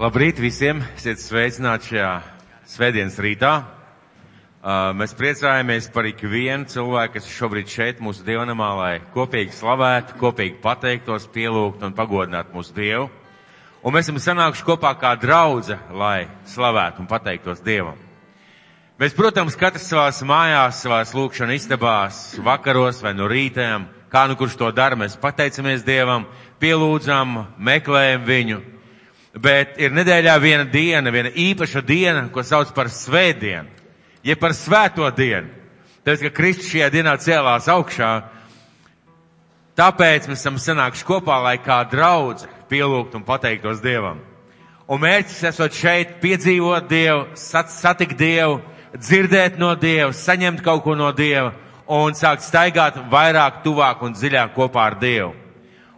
[0.00, 0.78] Labrīt visiem!
[0.96, 2.10] Esiet sveicināti šajā
[2.72, 3.50] svētdienas rītā.
[3.60, 10.56] Uh, mēs priecājamies par ikvienu cilvēku, kas šobrīd šeit mūsu dievnamā, lai kopīgi slavētu, kopīgi
[10.64, 13.10] pateiktos, pielūgtu un pagodinātu mūsu Dievu.
[13.84, 18.00] Un mēs esam sanākuši kopā kā draudze, lai slavētu un pateiktos Dievam.
[18.96, 24.56] Mēs, protams, katrs savās mājās, savās lūkšana istabās, vakaros vai no rītēm, kā nu kurš
[24.64, 26.24] to dara, mēs pateicamies Dievam,
[26.56, 28.62] pielūdzam, meklējam viņu.
[29.34, 33.80] Bet ir nedēļā viena diena, viena īpaša diena, ko sauc par svētdienu
[34.22, 35.48] ja par svēto dienu.
[36.00, 38.10] Tāpēc, ka Kristus šajā dienā cēlās augšā,
[39.76, 44.22] tāpēc mēs esam sanākuši kopā, lai kā draudz pielūgt un pateiktos Dievam.
[44.90, 48.58] Un mērķis esot šeit piedzīvot Dievu, sat, satikt Dievu,
[48.96, 51.52] dzirdēt no Dieva, saņemt kaut ko no Dieva
[51.90, 55.34] un sākt staigāt vairāk, tuvāk un dziļāk kopā ar Dievu.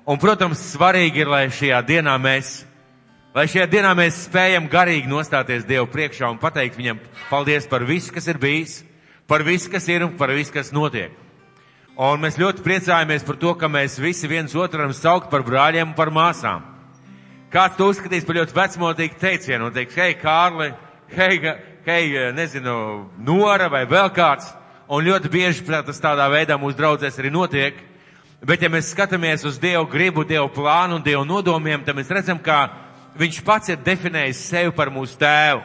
[0.02, 2.64] Un, protams, svarīgi ir, lai šajā dienā mēs
[3.32, 6.98] Lai šajā dienā mēs spējam garīgi nostāties Dievu priekšā un pateikt viņam
[7.30, 8.82] paldies par visu, kas ir bijis,
[9.24, 11.15] par visu, kas ir un par visu, kas notiek.
[11.96, 15.95] Un mēs ļoti priecājamies par to, ka mēs visi viens otru varam saukt par brāļiem
[15.95, 16.66] un par māsām.
[17.52, 20.68] Kāds to uzskatīs par ļoti vecmotīgu teicienu un teiks, hei, Kārli,
[21.16, 21.40] hei,
[21.88, 22.04] hei,
[22.37, 22.76] nezinu,
[23.16, 24.52] Nora vai vēl kāds.
[24.92, 27.80] Un ļoti bieži tas tādā veidā mūsu draudzēs arī notiek.
[28.45, 32.37] Bet ja mēs skatāmies uz Dievu gribu, Dievu plānu un Dievu nodomiem, tad mēs redzam,
[32.37, 35.63] ka viņš pats ir definējis sevi par mūsu tēvu.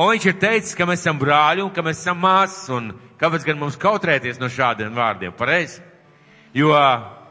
[0.00, 3.44] Un viņš ir teicis, ka mēs esam brāļi un ka mēs esam māsas, un kāpēc
[3.48, 5.34] gan mums kautrēties no šādiem vārdiem?
[5.36, 5.82] Pareizi?
[6.56, 6.70] Jo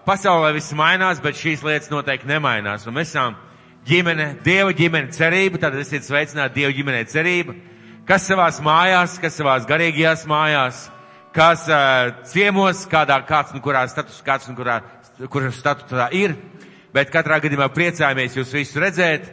[0.06, 3.38] pasaulē viss mainās, bet šīs lietas noteikti nemainās, un mēs esam
[3.88, 7.56] ģimene, Dieva ģimene cerība, tad esiet sveicināti Dieva ģimenē cerība,
[8.08, 10.86] kas savās mājās, kas savās garīgajās mājās,
[11.36, 14.80] kas uh, ciemos, kādā kāds, nu kurā status, kāds, nu kurā,
[15.30, 16.36] kurā statusā ir,
[16.94, 19.28] bet katrā gadījumā priecājamies jūs visus redzēt.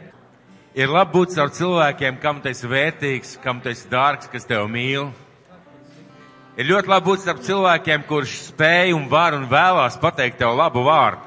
[0.77, 4.67] Ir labi būt ar cilvēkiem, kam tu esi vērtīgs, kam tu esi dārgs, kas tev
[4.69, 5.09] mīl.
[6.57, 10.85] Ir ļoti labi būt ar cilvēkiem, kurš spēj un var un vēlās pateikt tev labu
[10.85, 11.25] vārdu.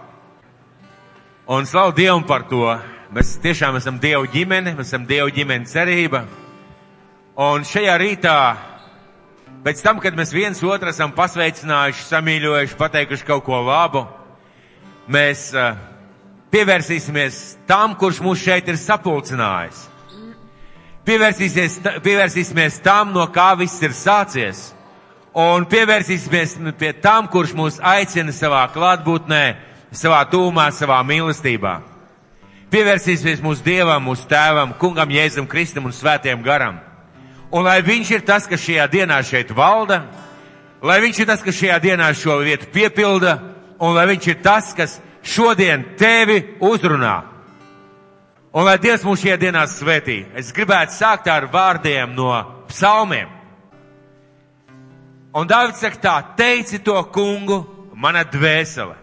[1.50, 2.62] Un slavu Dievam par to.
[3.10, 6.22] Mēs tiešām esam Dievu ģimene, mēs esam Dievu ģimene cerība.
[7.42, 8.34] Un šajā rītā,
[9.64, 14.04] pēc tam, kad mēs viens otru esam pasveicinājuši, samīļojuši, pateikuši kaut ko labu,
[15.10, 15.74] mēs uh,
[16.50, 17.36] Pievērsīsimies
[17.68, 19.84] tam, kurš mūs šeit ir sapulcinājis.
[21.06, 24.70] Pievērsīsimies tam, no kā viss ir sācies.
[25.30, 29.44] Un pievērsīsimies pie tam, kurš mūs aicina savā klātbūtnē,
[29.94, 31.76] savā tūmā, savā mīlestībā.
[32.70, 36.80] Pievērsīsimies mūsu Dievam, mūsu Tēvam, Kungam, Jēzum, Kristum un Svētiem garam.
[37.50, 40.04] Un lai Viņš ir tas, kas šajā dienā šeit valda,
[40.82, 43.38] lai Viņš ir tas, kas šajā dienā šo vietu piepilda,
[43.82, 47.18] un lai Viņš ir tas, kas šodien tevi uzrunā.
[48.50, 52.32] Un lai Dievs mūs šajā dienā svētī, es gribētu sākt ar vārdiem no
[52.70, 53.30] psalmiem.
[55.30, 57.60] Un Dāvids saka tā, teici to kungu,
[57.94, 58.96] mana dvēsele.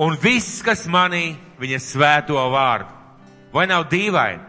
[0.00, 2.90] Un viss, kas manī, viņa svēto vārdu.
[3.54, 4.42] Vai nav dīvaini?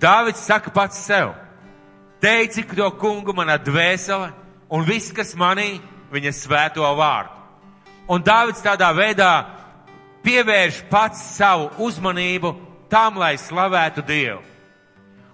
[0.00, 1.32] Dāvids saka pats sev,
[2.20, 4.30] teici to kungu, mana dvēsele,
[4.68, 5.78] un viss, kas manī,
[6.12, 7.39] viņa svēto vārdu.
[8.10, 9.32] Un Dāvids tādā veidā
[10.24, 12.54] pievērš pats savu uzmanību
[12.90, 14.40] tam, lai slavētu Dievu.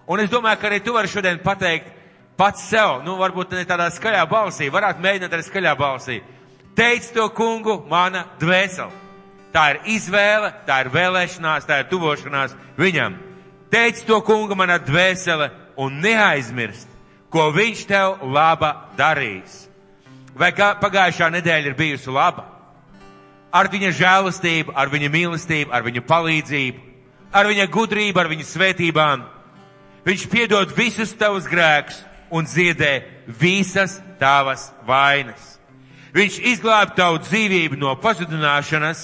[0.07, 1.89] Un es domāju, ka arī tu vari šodien pateikt
[2.37, 6.21] pats sev, nu varbūt ne tādā skaļā balsī, varētu mēģināt arī skaļā balsī.
[6.77, 8.93] Teic to kungu, mana dvēsele.
[9.57, 13.17] Tā ir izvēle, tā ir vēlēšanās, tā ir tuvošanās viņam.
[13.73, 15.49] Teic to kungu, mana dvēsele,
[15.81, 16.93] un neaizmirst,
[17.33, 19.65] ko viņš tev laba darīs.
[20.37, 22.56] Vai pagājušā nedēļa ir bijusi laba?
[23.57, 26.85] Ar viņa žēlastību, ar viņa mīlestību, ar viņa palīdzību,
[27.33, 29.25] ar viņa gudrību, ar viņa svētībām.
[30.07, 31.99] Viņš piedod visus tavus grēkus
[32.31, 32.93] un dziedē
[33.27, 35.57] visas tavas vainas.
[36.17, 39.03] Viņš izglāb tavu dzīvību no pazudināšanas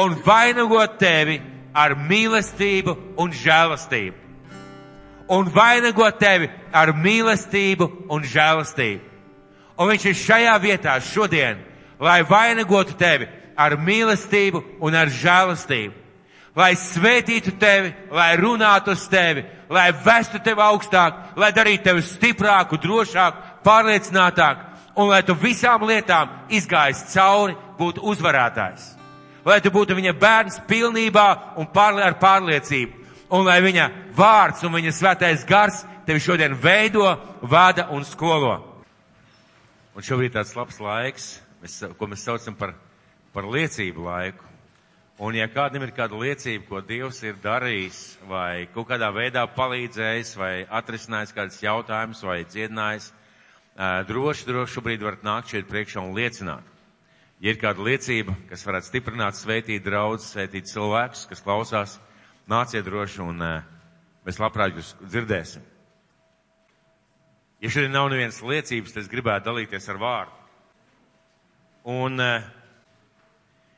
[0.00, 1.38] un vainago tevi
[1.74, 4.16] ar mīlestību un žēlastību.
[5.34, 9.12] Un vainago tevi ar mīlestību un žēlastību.
[9.78, 11.62] Un viņš ir šajā vietā šodien,
[11.98, 13.26] lai vainagotu tevi
[13.56, 16.02] ar mīlestību un ar žēlastību.
[16.54, 22.78] Lai svētītu tevi, lai runātu uz tevi, lai vestu tevi augstāk, lai darītu tevi stiprāku,
[22.78, 24.68] drošāku, pārliecinātāku,
[25.02, 28.92] un lai tu visām lietām izgājis cauri, būtu uzvarētājs.
[29.44, 31.26] Lai tu būtu viņa bērns pilnībā
[31.58, 33.02] un pārli ar pārliecību,
[33.34, 38.54] un lai viņa vārds un viņa svētais gars tevi šodien veido, vada un skolo.
[39.94, 41.26] Un šobrīd tāds labs laiks,
[41.62, 42.74] mēs, ko mēs saucam par
[43.34, 44.50] par liecību laiku.
[45.22, 50.32] Un ja kādam ir kāda liecība, ko Dievs ir darījis, vai kaut kādā veidā palīdzējis,
[50.40, 53.12] vai atrisinājis kādas jautājumus, vai dziedinājis,
[54.10, 56.66] droši, droši šobrīd varat nākt šeit priekšā un liecināt.
[57.42, 61.94] Ja ir kāda liecība, kas varētu stiprināt, svētīt draudz, svētīt cilvēkus, kas klausās,
[62.50, 63.38] nāciet droši un
[64.26, 65.62] mēs labprāt jūs dzirdēsim.
[67.62, 70.42] Ja šodien nav nevienas liecības, tad es gribētu dalīties ar vārdu.
[71.94, 72.44] Un uh,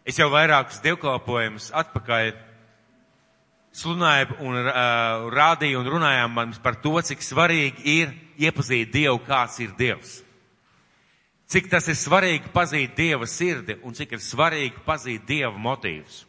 [0.06, 2.28] Es jau vairākus dievkalpojumus atpakaļ
[3.74, 9.58] slunāju un uh, rādīju un runājām man par to, cik svarīgi ir iepazīt Dievu, kāds
[9.64, 10.20] ir Dievs.
[11.50, 16.22] Cik tas ir svarīgi pazīt Dieva sirdi un cik ir svarīgi pazīt Dieva motīvus.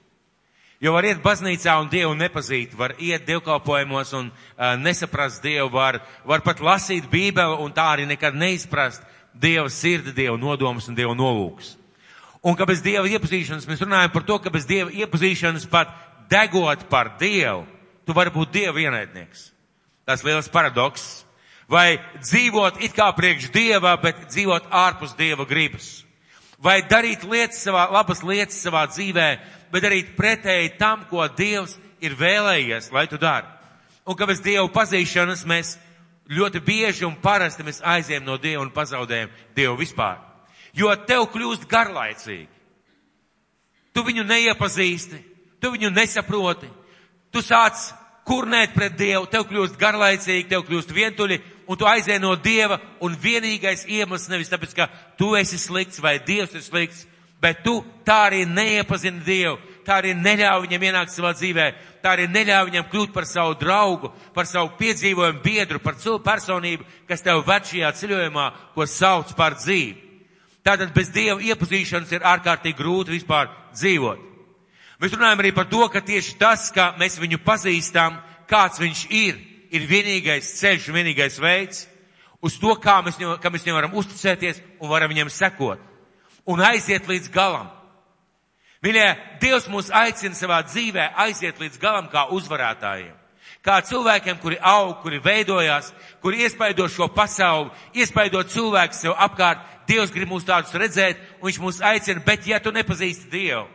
[0.82, 6.02] Jo var iet baznīcā un Dievu nepazīt, var iet dievkalpojumos un uh, nesaprast Dievu, var,
[6.26, 9.06] var pat lasīt Bībeli un tā arī nekad neizprast
[9.38, 11.78] Dieva sirdi, Dieva nodomus un Dieva nolūks.
[12.46, 15.94] Un ka bez Dieva iepazīšanas mēs runājam par to, ka bez Dieva iepazīšanas pat
[16.30, 17.66] degot par Dievu,
[18.06, 19.50] tu vari būt Dieva ienaidnieks.
[20.08, 21.26] Tas liels paradoks.
[21.68, 26.06] Vai dzīvot it kā priekš Dieva, bet dzīvot ārpus Dieva gribas.
[26.64, 29.28] Vai darīt lietas savā, labas lietas savā dzīvē,
[29.74, 33.50] bet darīt pretēji tam, ko Dievs ir vēlējies, lai tu dari.
[34.08, 35.76] Un ka bez Dieva pazīšanas mēs
[36.32, 40.27] ļoti bieži un parasti mēs aiziem no Dieva un pazaudējam Dievu vispār
[40.78, 42.48] jo tev kļūst garlaicīgi.
[43.94, 45.20] Tu viņu neiepazīsti,
[45.62, 46.70] tu viņu nesaproti,
[47.34, 47.90] tu sāc
[48.28, 53.16] kurnēt pret Dievu, tev kļūst garlaicīgi, tev kļūst vientuļi, un tu aizēj no Dieva, un
[53.18, 54.90] vienīgais iemesls nevis tāpēc, ka
[55.20, 57.06] tu esi slikts vai Dievs ir slikts,
[57.42, 59.58] bet tu tā arī neiepazini Dievu,
[59.88, 61.68] tā arī neļauj viņam ienākt savā dzīvē,
[62.04, 66.90] tā arī neļauj viņam kļūt par savu draugu, par savu piedzīvojumu biedru, par cilvēku personību,
[67.08, 70.07] kas tev ved šajā ceļojumā, ko sauc par dzīvi.
[70.68, 74.24] Tātad bez Dieva iepazīšanas ir ārkārtīgi grūti vispār dzīvot.
[75.00, 78.18] Mēs runājam arī par to, ka tieši tas, ka mēs viņu pazīstam,
[78.50, 79.38] kāds viņš ir,
[79.72, 81.86] ir vienīgais ceļš, vienīgais veids
[82.44, 85.80] uz to, kā mēs, viņu, kā mēs viņam varam uzticēties un varam viņam sekot.
[86.52, 87.70] Un aiziet līdz galam.
[88.84, 89.08] Mīļie,
[89.40, 93.16] Dievs mūs aicina savā dzīvē aiziet līdz galam kā uzvarētājiem
[93.68, 95.92] kā cilvēkiem, kuri aug, kuri veidojās,
[96.24, 99.66] kuri iespaido šo pasauli, iespaido cilvēku sev apkārt.
[99.88, 103.68] Dievs grib mūs tādus redzēt, un viņš mūs aicina, bet ja tu nepazīsti Dievu,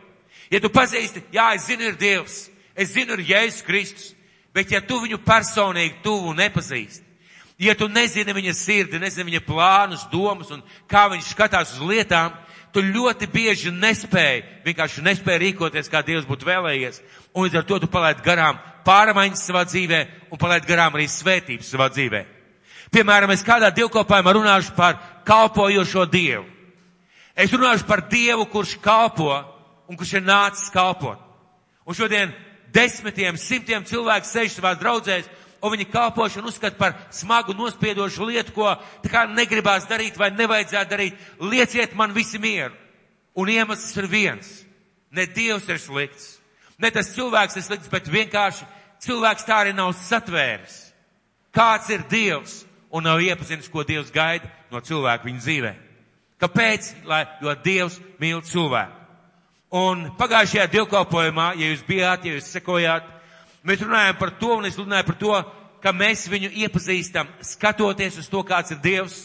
[0.51, 2.37] ja tu pazīsti, jā, es zinu, ir Dievs,
[2.75, 4.11] es zinu, ir Jēzus Kristus,
[4.53, 7.03] bet ja tu viņu personīgi tuvu nepazīsti,
[7.63, 12.35] ja tu nezini viņa sirdi, nezini viņa plānus, domas un kā viņš skatās uz lietām,
[12.73, 17.01] tu ļoti bieži nespēji, vienkārši nespēji rīkoties, kā Dievs būtu vēlējies,
[17.33, 21.69] un līdz ar to tu palaid garām pārmaiņas savā dzīvē un palaid garām arī svētības
[21.69, 22.23] savā dzīvē.
[22.93, 26.45] Piemēram, es kādā dievkopājumā runāšu par kalpojošo Dievu.
[27.33, 29.31] Es runāšu par Dievu, kurš kalpo
[29.89, 31.17] un kurš ir nācis kalpot.
[31.89, 32.33] Un šodien
[32.73, 35.29] desmitiem, simtiem cilvēku sēž savās draudzēs
[35.63, 40.91] un viņi kalpošanu uzskata par smagu nospiedošu lietu, ko tā kā negribās darīt vai nevajadzētu
[40.91, 41.23] darīt.
[41.39, 42.75] Lieciet man visi mieru.
[43.33, 44.51] Un iemesls ir viens.
[45.09, 46.35] Ne Dievs ir slikts.
[46.77, 48.67] Ne tas cilvēks ir slikts, bet vienkārši
[49.05, 50.77] cilvēks tā arī nav satvēris.
[51.53, 52.59] Kāds ir Dievs
[52.93, 55.73] un nav iepazinis, ko Dievs gaida no cilvēka viņa dzīvē.
[56.43, 56.91] Kāpēc?
[57.09, 59.01] Lai, jo Dievs mīl cilvēku.
[59.73, 63.07] Un pagājušajā dievkalpojumā, ja jūs bijāt, ja jūs sekojāt,
[63.63, 65.35] Mēs runājam par to, un es runāju par to,
[65.83, 69.15] ka mēs viņu iepazīstam, skatoties uz to, kāds ir Dievs,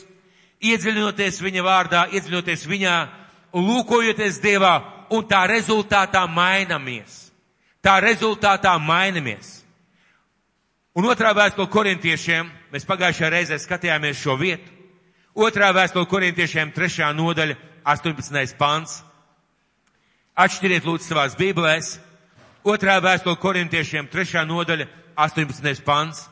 [0.63, 2.95] iedziļinoties viņa vārdā, iedziļinoties viņā,
[3.59, 4.77] lūkojoties Dievā,
[5.11, 7.33] un tā rezultātā mainamies.
[7.83, 9.58] Tā rezultātā mainamies.
[10.99, 14.73] Un otrā vēstule korintiešiem, mēs pagājušajā reizē skatījāmies šo vietu.
[15.39, 17.55] Otrā vēstule korintiešiem, trešā nodaļa,
[17.87, 18.57] 18.
[18.59, 18.97] pants.
[20.35, 21.93] Atšķiriet lūdzu savās bībelēs.
[22.67, 25.85] Otrā vēstule korintiešiem, trešā nodaļa, 18.
[25.87, 26.25] pants.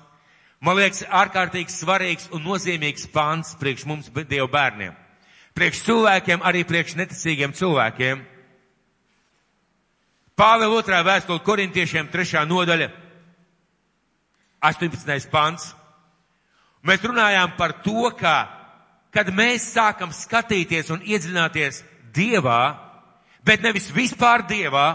[0.59, 4.99] Man liekas, ārkārtīgi svarīgs un nozīmīgs pants priekš mums, Dievu bērniem.
[5.55, 8.27] Priekš cilvēkiem, arī priekš neticīgiem cilvēkiem.
[10.35, 13.06] Pāvela otrā vēstule korintiešiem, trešā nodaļa,
[14.61, 15.31] 18.
[15.31, 15.75] pants.
[16.87, 18.37] Mēs runājām par to, ka,
[19.11, 21.83] kad mēs sākam skatīties un iedziļināties
[22.17, 22.77] Dievā,
[23.45, 24.87] bet nevis vispār Dievā,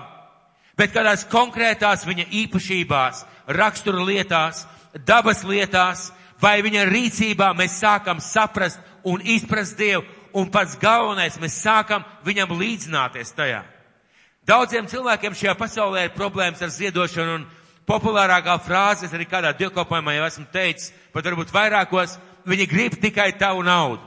[0.77, 4.65] bet kādās konkrētās viņa īpašībās, rakstura lietās,
[5.06, 6.10] dabas lietās,
[6.41, 12.56] vai viņa rīcībā mēs sākam saprast un izprast Dievu, un pats galvenais, mēs sākam viņam
[12.58, 13.62] līdzināties tajā.
[14.48, 17.44] Daudziem cilvēkiem šajā pasaulē ir problēmas ar ziedošanu, un
[17.89, 23.31] populārākā frāze, es arī kādā dievkalpojumā jau esmu teicis, pat varbūt vairākos, viņi grib tikai
[23.39, 24.03] tavu naudu.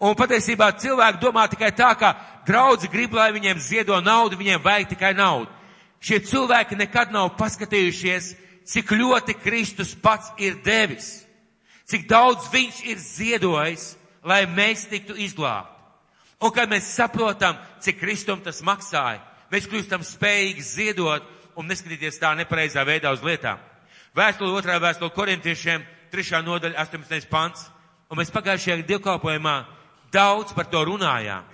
[0.00, 2.14] Un patiesībā cilvēki domā tikai tā, ka
[2.48, 5.50] draudzi grib, lai viņiem ziedo naudu, viņiem vajag tikai naudu.
[6.00, 8.30] Šie cilvēki nekad nav paskatījušies,
[8.64, 11.26] cik ļoti Kristus pats ir devis,
[11.90, 13.90] cik daudz viņš ir ziedojis,
[14.24, 15.76] lai mēs tiktu izglābti.
[16.40, 19.20] Un kad mēs saprotam, cik Kristum tas maksāja,
[19.52, 21.26] mēs kļūstam spējīgi ziedot
[21.58, 23.58] un neskatīties tā nepareizā veidā uz lietām.
[24.16, 27.28] Vēstule otrā vēstule korintiešiem, trešā nodaļa, 18.
[27.30, 27.68] pants.
[28.10, 29.56] Un mēs pagājušajā dievkalpojumā
[30.12, 31.44] daudz par to runājām.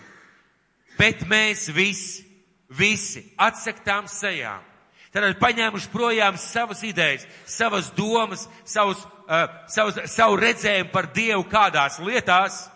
[0.97, 2.25] Bet mēs visi,
[2.73, 4.65] visi atsektām sejām.
[5.13, 11.97] Tad paņēmuši projām savas idejas, savas domas, savus, uh, savus, savu redzējumu par Dievu kādās
[12.05, 12.67] lietās,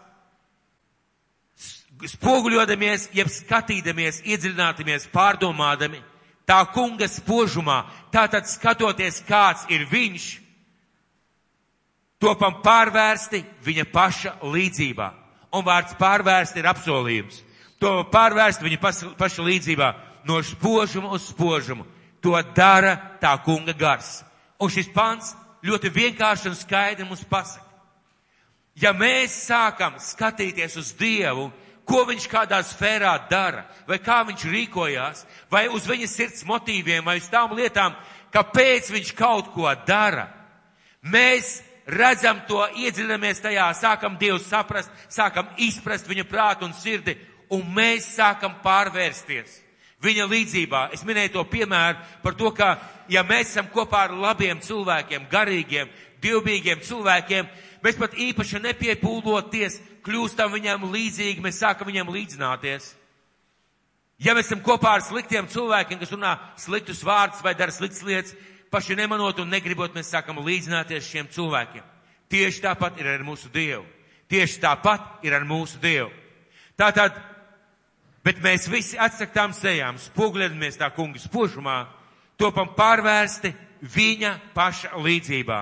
[2.09, 6.01] spoguļodamies, jeb skatīdamies, iedziļinādamies, pārdomādami
[6.51, 10.27] tā kunga spožumā, tātad skatoties, kāds ir viņš,
[12.19, 15.09] topam pārvērsti viņa paša līdzībā.
[15.55, 17.41] Un vārds pārvērst ir apsolījums.
[17.83, 18.79] To pārvērst viņa
[19.19, 19.89] paša līdzībā
[20.29, 21.87] no spožuma uz spožumu.
[22.21, 24.21] To dara tā kunga gars.
[24.61, 25.33] Un šis pants
[25.65, 27.65] ļoti vienkārši un skaidri mums pasaka.
[28.81, 31.49] Ja mēs sākam skatīties uz Dievu
[31.91, 37.19] ko viņš kādā sfērā dara, vai kā viņš rīkojās, vai uz viņa sirds motīviem, vai
[37.19, 37.97] uz tām lietām,
[38.31, 40.29] kāpēc viņš kaut ko dara.
[41.03, 41.57] Mēs
[41.91, 47.17] redzam to, iedziļinamies tajā, sākam Dievu saprast, sākam izprast viņa prātu un sirdi,
[47.51, 49.59] un mēs sākam pārvērsties
[50.01, 50.85] viņa līdzībā.
[50.95, 52.77] Es minēju to piemēru par to, ka,
[53.11, 55.91] ja mēs esam kopā ar labiem cilvēkiem, garīgiem,
[56.23, 57.51] divbīgiem cilvēkiem,
[57.83, 62.95] mēs pat īpaši nepiepūloties, kļūstam viņam līdzīgi, mēs sākam viņam līdzināties.
[64.21, 68.35] Ja mēs esam kopā ar sliktiem cilvēkiem, kas runā sliktus vārdus vai dara sliktas lietas,
[68.71, 71.87] paši nemanot un negribot, mēs sākam līdzināties šiem cilvēkiem.
[72.31, 73.87] Tieši tāpat ir ar mūsu Dievu.
[74.31, 76.13] Tieši tāpat ir ar mūsu Dievu.
[76.79, 77.17] Tātad,
[78.25, 81.79] bet mēs visi atsaktām sejām, spoguļamies tā kunga spožumā,
[82.39, 85.61] topam pārvērsti viņa paša līdzībā.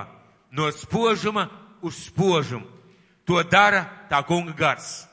[0.51, 1.47] No spožuma
[1.81, 2.78] uz spožumu.
[3.29, 5.05] To dara tā kunga gars.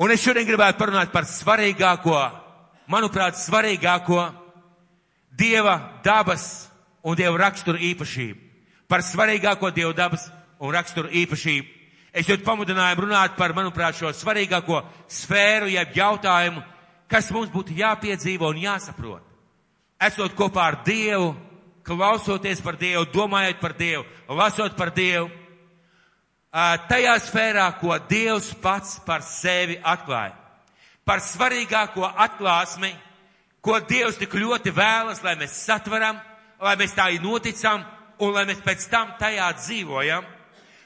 [0.00, 2.16] Un es šodien gribētu parunāt par svarīgāko,
[2.88, 4.22] manuprāt, svarīgāko
[5.36, 6.70] Dieva dabas
[7.04, 8.40] un Dieva rakstura īpašību.
[8.88, 10.24] Par svarīgāko Dieva dabas
[10.60, 11.68] un rakstura īpašību.
[12.12, 14.80] Es jūtu pamudinājumu runāt par, manuprāt, šo svarīgāko
[15.12, 16.64] sfēru, jeb jautājumu,
[17.08, 19.28] kas mums būtu jāpiedzīvo un jāsaprot.
[20.00, 21.34] Esot kopā ar Dievu,
[21.84, 25.30] klausoties par Dievu, domājot par Dievu, lasot par Dievu,
[26.52, 30.36] tajā sfērā, ko Dievs pats par sevi atklāja.
[31.04, 32.92] Par svarīgāko atklāsmi,
[33.64, 36.20] ko Dievs tik ļoti vēlas, lai mēs satveram,
[36.60, 37.82] lai mēs tā noticam
[38.22, 40.28] un lai mēs pēc tam tajā dzīvojam.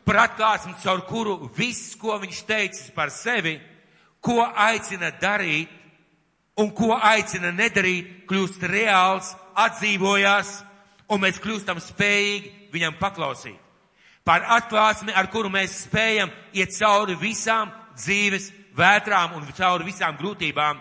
[0.06, 3.58] Par atklāsmi, caur kuru viss, ko viņš teicis par sevi,
[4.22, 5.68] ko aicina darīt
[6.56, 10.52] un ko aicina nedarīt, kļūst reāls, atdzīvojās
[11.10, 13.65] un mēs kļūstam spējīgi viņam paklausīt.
[14.26, 20.80] Par atklāsmi, ar kuru mēs spējam iet cauri visām dzīves vētrām un cauri visām grūtībām.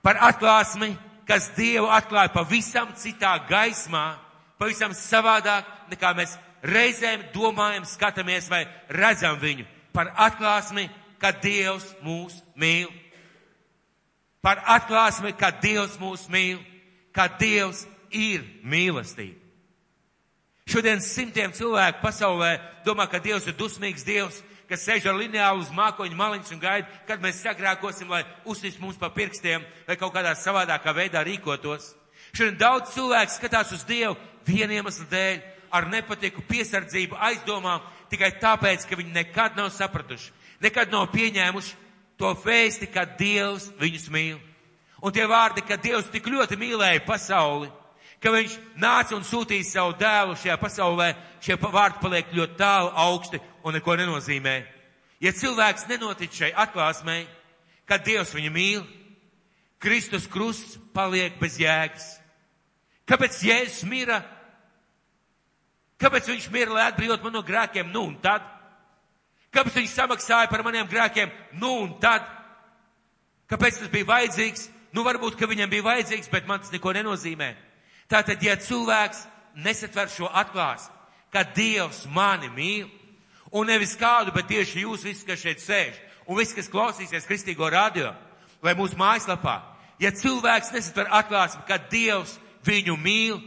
[0.00, 0.94] Par atklāsmi,
[1.28, 4.16] kas Dievu atklāja pavisam citā gaismā,
[4.56, 9.66] pavisam savādāk, nekā mēs reizēm domājam, skatāmies vai redzam viņu.
[9.92, 10.88] Par atklāsmi,
[11.20, 12.88] ka Dievs mūs mīl.
[14.40, 16.62] Par atklāsmi, ka Dievs mūs mīl,
[17.12, 19.45] ka Dievs ir mīlestība.
[20.66, 25.70] Šodien simtiem cilvēku pasaulē domā, ka Dievs ir dusmīgs Dievs, kas sēž ar lineālu uz
[25.70, 30.34] mākoņu maliņas un gaida, kad mēs sagrākosim, lai uzsist mums pa pirkstiem vai kaut kādā
[30.34, 31.92] savādākā veidā rīkotos.
[32.34, 35.38] Šodien daudz cilvēku skatās uz Dievu viena iemesla dēļ,
[35.70, 40.34] ar nepatiku, piesardzību, aizdomām, tikai tāpēc, ka viņi nekad nav sapratuši,
[40.66, 41.74] nekad nav pieņēmuši
[42.18, 44.38] to vēsti, ka Dievs viņus mīl.
[44.98, 47.70] Un tie vārdi, ka Dievs tik ļoti mīlēja pasauli,
[48.26, 53.38] ka viņš nāca un sūtīja savu dēlu šajā pasaulē, šie vārdi paliek ļoti tālu augsti
[53.62, 54.54] un neko nenozīmē.
[55.22, 57.20] Ja cilvēks nenotic šai atklāsmē,
[57.86, 58.80] ka Dievs viņu mīl,
[59.78, 62.08] Kristus krusts paliek bez jēgas.
[63.06, 64.18] Kāpēc Jēzus mira?
[66.02, 67.92] Kāpēc viņš mira, lai atbrīvot man no grēkiem?
[67.94, 68.42] Nu un tad?
[69.54, 71.30] Kāpēc viņš samaksāja par maniem grēkiem?
[71.62, 72.26] Nu un tad?
[73.46, 74.66] Kāpēc tas bija vajadzīgs?
[74.90, 77.52] Nu, varbūt, ka viņam bija vajadzīgs, bet man tas neko nenozīmē.
[78.10, 79.24] Tātad, ja cilvēks
[79.58, 80.92] nesatver šo atklāsmi,
[81.32, 82.86] ka Dievs mani mīl,
[83.52, 87.70] un nevis kādu, bet tieši jūs visi, kas šeit sēž, un visi, kas klausīsies Kristīgo
[87.72, 88.12] radio
[88.62, 89.58] vai mūsu mājaslapā,
[90.02, 92.36] ja cilvēks nesatver atklāsmi, ka Dievs
[92.66, 93.40] viņu mīl,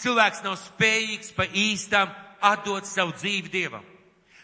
[0.00, 2.12] cilvēks nav spējīgs pa īstam
[2.44, 3.84] atdot savu dzīvi Dievam.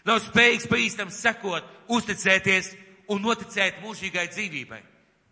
[0.05, 2.71] Nav spējīgs pa īstam sekot, uzticēties
[3.11, 4.81] un noticēt mūžīgai dzīvībai.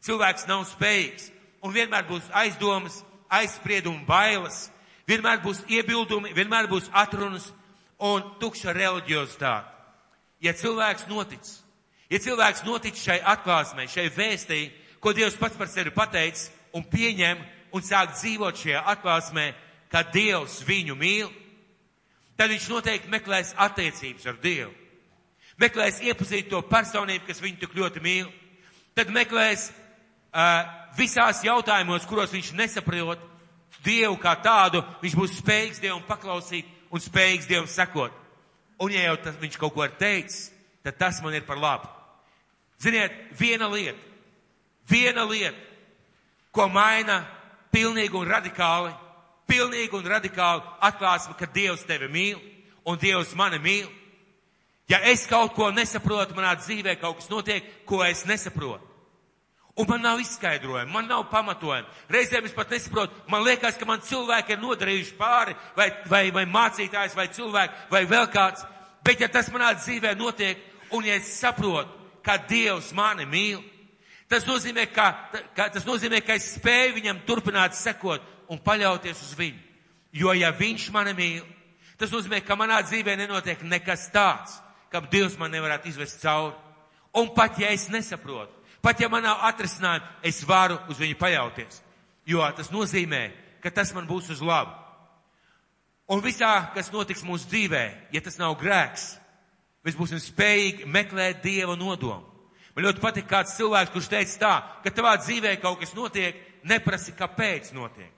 [0.06, 1.32] Cilvēks nav spējīgs.
[1.62, 4.68] un vienmēr būs aizdomas, aizspriedumi, bailes,
[5.10, 7.50] vienmēr būs iebildumi, vienmēr būs atrunas
[8.00, 9.76] un tukša reliģiozitāte.
[10.40, 11.44] Ja cilvēks notic,
[12.10, 14.62] ja cilvēks notic šai atklāsmei, šai vēstī,
[15.04, 17.42] ko Dievs pats par sevi pateicis un pieņem
[17.76, 19.50] un sāk dzīvot šajā atklāsmē,
[19.92, 21.28] ka Dievs viņu mīl,
[22.40, 24.72] tad viņš noteikti meklēs attiecības ar Dievu.
[25.60, 28.30] Meklēs iepazīt to personību, kas viņu tik ļoti mīl.
[28.96, 29.68] Tad meklēs
[30.98, 33.28] visās jautājumos, kuros viņš nesaprot
[33.86, 38.12] Dievu kā tādu, viņš būs spējīgs Dievam paklausīt un spējīgs Dievam sekot.
[38.84, 40.50] Un ja jau tas, viņš kaut ko ir teicis,
[40.84, 41.88] tad tas man ir par labu.
[42.80, 44.00] Ziniet, viena lieta,
[44.90, 45.58] viena lieta,
[46.52, 47.22] ko maina
[47.72, 48.92] pilnīgi un radikāli,
[49.48, 52.40] pilnīgi un radikāli atklāsme, ka Dievs tevi mīl
[52.88, 53.88] un Dievs mani mīl.
[54.90, 58.89] Ja es kaut ko nesaprotu, manā dzīvē kaut kas notiek, ko es nesaprotu.
[59.80, 61.88] Un man nav izskaidrojumu, man nav pamatojumu.
[62.12, 66.44] Reizēm es pat nesaprotu, man liekas, ka man cilvēki ir nodarījuši pāri, vai, vai, vai
[66.52, 68.66] mācītājs, vai cilvēki, vai vēl kāds.
[69.08, 70.60] Bet ja tas manā dzīvē notiek,
[70.92, 71.96] un ja es saprotu,
[72.26, 73.64] ka Dievs mani mīl,
[74.28, 75.08] tas nozīmē, ka,
[75.56, 79.64] ka, tas nozīmē, ka es spēju viņam turpināt sekot un paļauties uz viņu.
[80.12, 81.48] Jo ja viņš mani mīl,
[81.96, 84.60] tas nozīmē, ka manā dzīvē nenotiek nekas tāds,
[84.92, 86.58] kam Dievs man nevarētu izvest cauri.
[87.16, 91.82] Un pat ja es nesaprotu, Pat ja man nav atrisinājumi, es varu uz viņu paļauties.
[92.30, 93.24] Jo tas nozīmē,
[93.64, 94.72] ka tas man būs uz labu.
[96.10, 97.84] Un visā, kas notiks mūsu dzīvē,
[98.16, 99.12] ja tas nav grēks,
[99.86, 102.26] mēs būsim spējīgi meklēt Dieva nodomu.
[102.76, 104.54] Man ļoti patīk kāds cilvēks, kurš teica tā,
[104.86, 108.14] ka tavā dzīvē kaut kas notiek, neprasi, kāpēc notiek.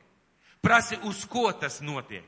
[0.61, 2.27] Prasi, uz ko tas notiek.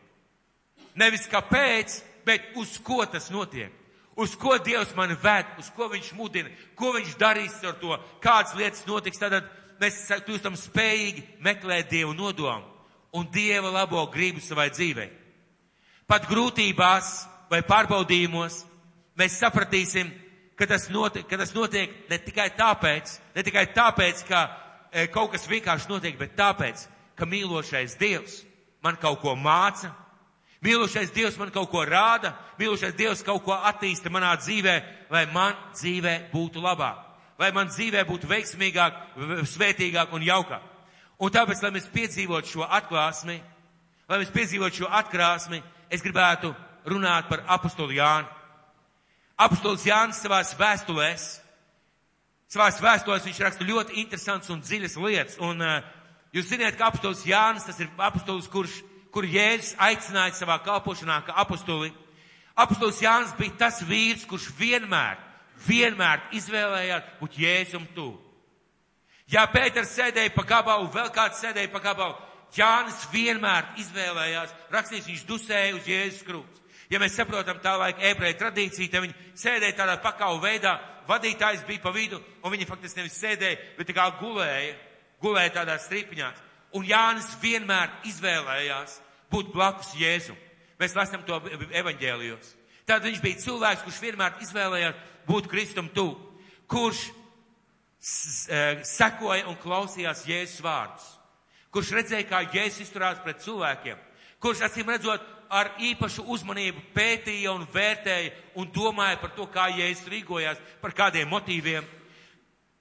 [0.97, 3.71] Nevis kāpēc, bet uz ko tas notiek.
[4.15, 8.53] Uz ko Dievs mani ved, uz ko Viņš mudina, ko Viņš darīs ar to, kādas
[8.57, 9.21] lietas notiks.
[9.21, 9.39] Tad
[9.81, 12.69] mēs kļūstam spējīgi meklēt Dievu nodomu
[13.13, 15.09] un Dieva labo gribu savai dzīvei.
[16.09, 17.13] Pat grūtībās
[17.49, 18.63] vai pārbaudījumos
[19.17, 20.09] mēs sapratīsim,
[20.57, 24.41] ka tas, notiek, ka tas notiek ne tikai tāpēc, ne tikai tāpēc, ka
[24.91, 28.41] e, kaut kas vienkārši notiek, bet tāpēc, ka mīlošais Dievs
[28.83, 29.93] man kaut ko māca,
[30.63, 34.75] Mīlušais Dievs man kaut ko rāda, mīlušais Dievs kaut ko attīsta manā dzīvē,
[35.11, 37.01] lai man dzīvē būtu labāk,
[37.39, 39.01] lai man dzīvē būtu veiksmīgāk,
[39.51, 40.69] svētīgāk un jaukāk.
[41.19, 43.35] Un tāpēc, lai mēs piedzīvotu šo atklāsmi,
[44.07, 45.59] lai mēs piedzīvotu šo atklāsmi,
[45.91, 46.53] es gribētu
[46.87, 48.31] runāt par apostolu Jānu.
[49.43, 51.27] Apostols Jānis savās vēstulēs,
[52.53, 55.37] savās vēstulēs viņš raksta ļoti interesants un dziļas lietas.
[55.43, 55.79] Un uh,
[56.35, 58.79] jūs zināt, ka apostols Jānis, tas ir apostols, kurš
[59.13, 61.91] kur Jēzus aicināja savā kalpošanā kā apostuli.
[62.57, 65.17] Apostols Jānis bija tas vīrs, kurš vienmēr,
[65.67, 68.11] vienmēr izvēlējās būt Jēzum tu.
[69.31, 72.17] Ja Pēters sēdēja pa gabalu, vēl kāds sēdēja pa gabalu,
[72.53, 76.61] Jānis vienmēr izvēlējās, rakstīs, viņš dusēja uz Jēzus krūts.
[76.91, 80.75] Ja mēs saprotam tā laika ebreju tradīciju, tad viņi sēdēja tādā pakavu veidā,
[81.07, 84.75] vadītājs bija pa vidu, un viņi faktiski nevis sēdēja, bet tā kā gulēja,
[85.23, 86.43] gulēja tādās stripiņās.
[86.77, 88.99] Un Jānis vienmēr izvēlējās
[89.33, 90.37] būt blakus Jēzum.
[90.79, 91.39] Mēs lasām to
[91.73, 92.53] evaņģēlijos.
[92.87, 96.17] Tad viņš bija cilvēks, kurš vienmēr izvēlējās būt Kristum tuvu,
[96.67, 101.05] kurš e, sekoja un klausījās Jēzus vārdus,
[101.71, 104.01] kurš redzēja, kā Jēzus izturās pret cilvēkiem,
[104.43, 110.09] kurš acīm redzot ar īpašu uzmanību pētīja un vērtēja un domāja par to, kā Jēzus
[110.11, 111.87] rīkojās, par kādiem motīviem.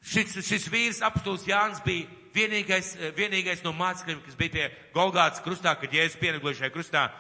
[0.03, 5.43] Šis, šis vīrs, apstults Jānis, bija vienīgais, eh, vienīgais no mācekļiem, kas bija pie Golgātas
[5.45, 7.11] krustā, kad Jēzus pienagloja šajā krustā.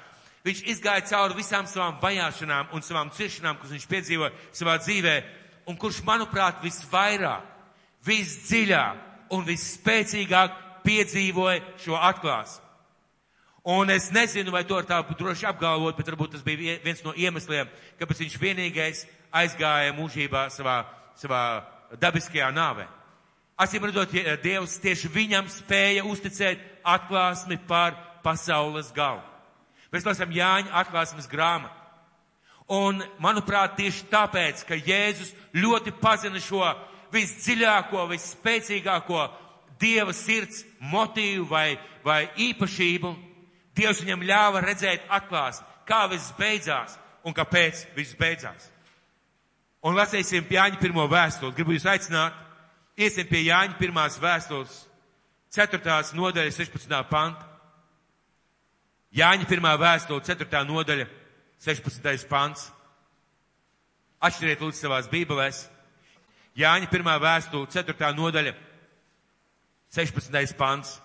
[0.45, 5.23] Viņš izgāja cauri visām savām vajāšanām un savām ciešanām, kuras viņš piedzīvoja savā dzīvē,
[5.67, 7.47] un kurš, manuprāt, visvairāk,
[8.05, 8.97] visdziļāk
[9.31, 12.63] un visspēcīgāk piedzīvoja šo atklāsmu.
[13.65, 17.69] Un es nezinu, vai to tā droši apgalvot, bet varbūt tas bija viens no iemesliem,
[18.01, 20.81] kāpēc viņš vienīgais aizgāja mūžībā savā,
[21.15, 21.63] savā
[22.03, 22.89] dabiskajā nāvē.
[23.63, 27.95] Acīm redzot, Dievs tieši viņam spēja uzticēt atklāsmi par
[28.25, 29.23] pasaules galu.
[29.93, 31.79] Mēs lasām Jāņa atklāsmes grāmatu.
[32.73, 36.65] Un, manuprāt, tieši tāpēc, ka Jēzus ļoti pazina šo
[37.13, 39.27] visdziļāko, visspēcīgāko
[39.83, 43.13] Dieva sirds motīvu vai, vai īpašību,
[43.77, 46.97] Dievs viņam ļāva redzēt atklāsmi, kā viss beidzās
[47.27, 48.69] un kāpēc viss beidzās.
[49.83, 51.55] Un lasīsim Jāņa pirmo vēstuli.
[51.57, 52.37] Gribu jūs aicināt
[52.97, 54.83] Iesim pie Jāņa pirmās vēstules,
[55.53, 55.81] 4.
[56.17, 56.99] nodaļa, 16.
[57.09, 57.49] panta.
[59.13, 60.65] Jāņa pirmā vēstule, 4.
[60.69, 61.07] nodaļa,
[61.61, 62.27] 16.
[62.29, 62.71] pants.
[64.23, 65.67] Atšķiriet lūdzu savās bībelēs.
[66.57, 68.13] Jāņa pirmā vēstule, 4.
[68.17, 68.53] nodaļa,
[69.93, 70.57] 16.
[70.57, 70.99] pants.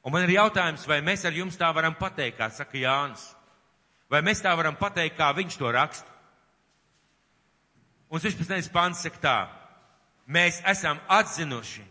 [0.00, 3.26] Un man ir jautājums, vai mēs ar jums tā varam pateikt, kā saka Jānis?
[4.10, 6.08] Vai mēs tā varam pateikt, kā viņš to raksta?
[8.10, 8.72] Un 16.
[8.72, 9.38] pants saka tā,
[10.30, 11.82] mēs esam atzinuši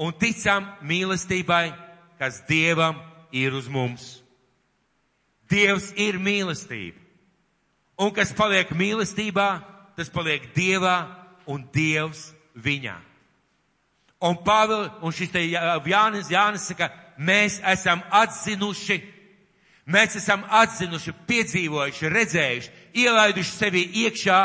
[0.00, 1.72] un ticam mīlestībai,
[2.18, 3.00] kas Dievam
[3.32, 4.20] ir uz mums.
[5.50, 6.98] Dievs ir mīlestība.
[8.00, 9.48] Un kas paliek mīlestībā,
[9.98, 10.96] tas paliek Dievā
[11.50, 12.96] un Dievs viņā.
[14.24, 19.00] Un Pāvils, un šis te Jānis, Jānis saka, mēs esam atzinuši,
[19.90, 24.40] mēs esam atzinuši, piedzīvojuši, redzējuši, ielaiduši sevi iekšā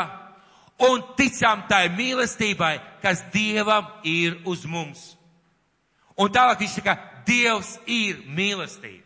[0.82, 5.14] un ticām tai mīlestībai, kas Dievam ir uz mums.
[6.16, 9.02] Un tālāk viņš saka, Dievs ir mīlestība.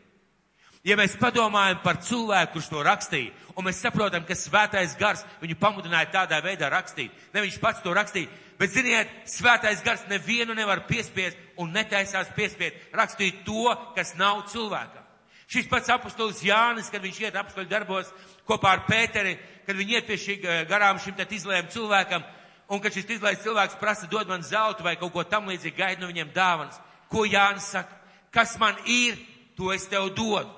[0.85, 5.59] Ja mēs padomājam par cilvēku, kurš to rakstīja, un mēs saprotam, ka svētais gars viņu
[5.61, 8.31] pamudināja tādā veidā rakstīt, ne viņš pats to rakstīja,
[8.61, 15.05] bet ziniet, svētais gars nevienu nevar piespiest un netaisās piespiest rakstīt to, kas nav cilvēkam.
[15.51, 18.13] Šis pats apustulis Jānis, kad viņš iet apustuļu darbos
[18.51, 19.37] kopā ar Pēteri,
[19.67, 22.25] kad viņi iet pie šī eh, garām šim tad izlējam cilvēkam,
[22.71, 26.03] un kad šis izlējs cilvēks prasa dod man zeltu vai kaut ko tam līdzīgi, gaida
[26.03, 26.81] no viņiem dāvanas.
[27.11, 27.97] Ko Jānis saka?
[28.31, 29.19] Kas man ir,
[29.59, 30.51] to es tev dodu.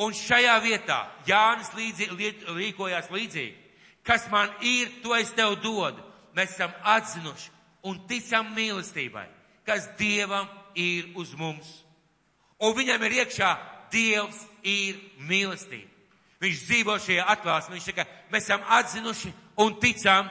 [0.00, 2.08] Un šajā vietā Jānis līdzi,
[2.56, 3.56] rīkojās līdzīgi.
[4.06, 6.00] Kas man ir, to es tev dodu.
[6.36, 7.50] Mēs esam atzinuši
[7.90, 9.26] un ticam mīlestībai,
[9.66, 10.46] kas Dievam
[10.78, 11.68] ir uz mums.
[12.62, 13.50] Un viņam ir iekšā
[13.90, 15.89] Dievs ir mīlestība.
[16.40, 17.76] Viņš dzīvo šajā atklāsmē.
[17.76, 20.28] Viņš saka, mēs esam atzinuši un ticam.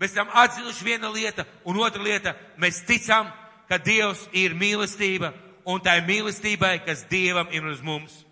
[0.00, 2.34] Mēs esam atzinuši viena lieta un otra lieta.
[2.58, 3.30] Mēs ticam,
[3.68, 5.32] ka Dievs ir mīlestība
[5.70, 8.24] un tā ir mīlestībai, kas Dievam ir uz mums.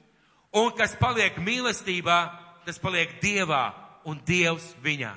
[0.53, 2.18] Un kas paliek mīlestībā,
[2.66, 3.71] tas paliek Dievā
[4.05, 5.14] un Dievs viņā.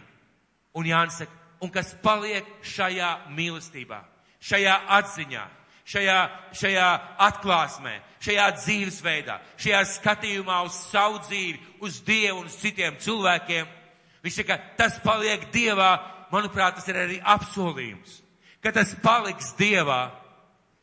[0.76, 4.00] Un Jānis saka, un kas paliek šajā mīlestībā,
[4.44, 5.44] šajā atziņā,
[5.86, 6.20] šajā,
[6.58, 6.90] šajā
[7.28, 13.70] atklāsmē, šajā dzīvesveidā, šajā skatījumā uz savu dzīvi, uz Dievu un uz citiem cilvēkiem.
[14.26, 15.92] Viņš saka, tas paliek Dievā,
[16.34, 18.22] manuprāt, tas ir arī apsolījums,
[18.64, 20.10] ka tas paliks Dievā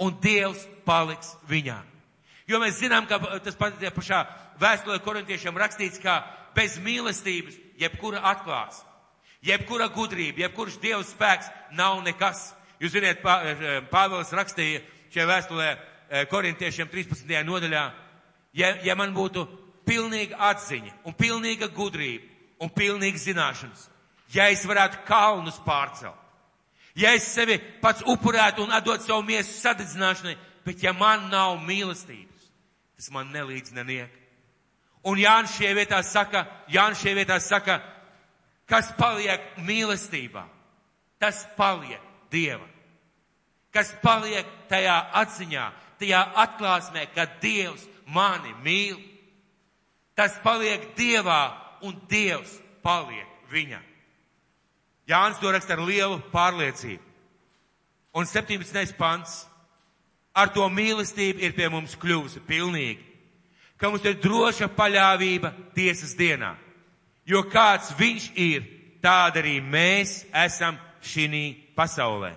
[0.03, 1.81] un Dievs paliks viņā.
[2.47, 4.23] Jo mēs zinām, ka tas pat pašā
[4.63, 6.23] vēstulē korintiešiem rakstīts, ka
[6.55, 8.83] bez mīlestības jebkura atklās,
[9.43, 12.53] jebkura gudrība, jebkurš Dieva spēks nav nekas.
[12.83, 14.81] Jūs ziniet, eh, Pāvils rakstīja
[15.13, 17.45] šajā vēstulē eh, korintiešiem 13.
[17.47, 17.83] nodaļā,
[18.59, 19.45] ja, ja man būtu
[19.87, 22.27] pilnīga atziņa un pilnīga gudrība
[22.59, 23.87] un pilnīga zināšanas,
[24.35, 26.19] ja es varētu kalnus pārcelt,
[26.99, 30.35] ja es sevi pats upurētu un atdot savu miesu sadedzināšanai,
[30.67, 32.51] bet ja man nav mīlestības,
[32.99, 34.11] tas man nelīdz neniek.
[35.07, 37.79] Un Jānis šajā vietā saka, Jānis šajā vietā saka,
[38.67, 40.49] kas paliek mīlestībā,
[41.23, 42.72] tas paliek Dieva.
[43.73, 45.67] Kas paliek tajā atziņā,
[46.01, 48.99] tajā atklāsmē, ka Dievs mani mīl.
[50.17, 53.81] Tas paliek Dievā un Dievs paliek viņa.
[55.09, 57.03] Jānis to raksta ar lielu pārliecību.
[58.15, 58.93] Un 17.
[58.99, 59.47] pants.
[60.33, 63.13] Ar to mīlestību ir pie mums kļuvusi pilnīgi
[63.83, 66.53] ka mums ir droša paļāvība tiesas dienā.
[67.27, 68.63] Jo kāds viņš ir,
[69.03, 72.31] tāda arī mēs esam šī pasaulē.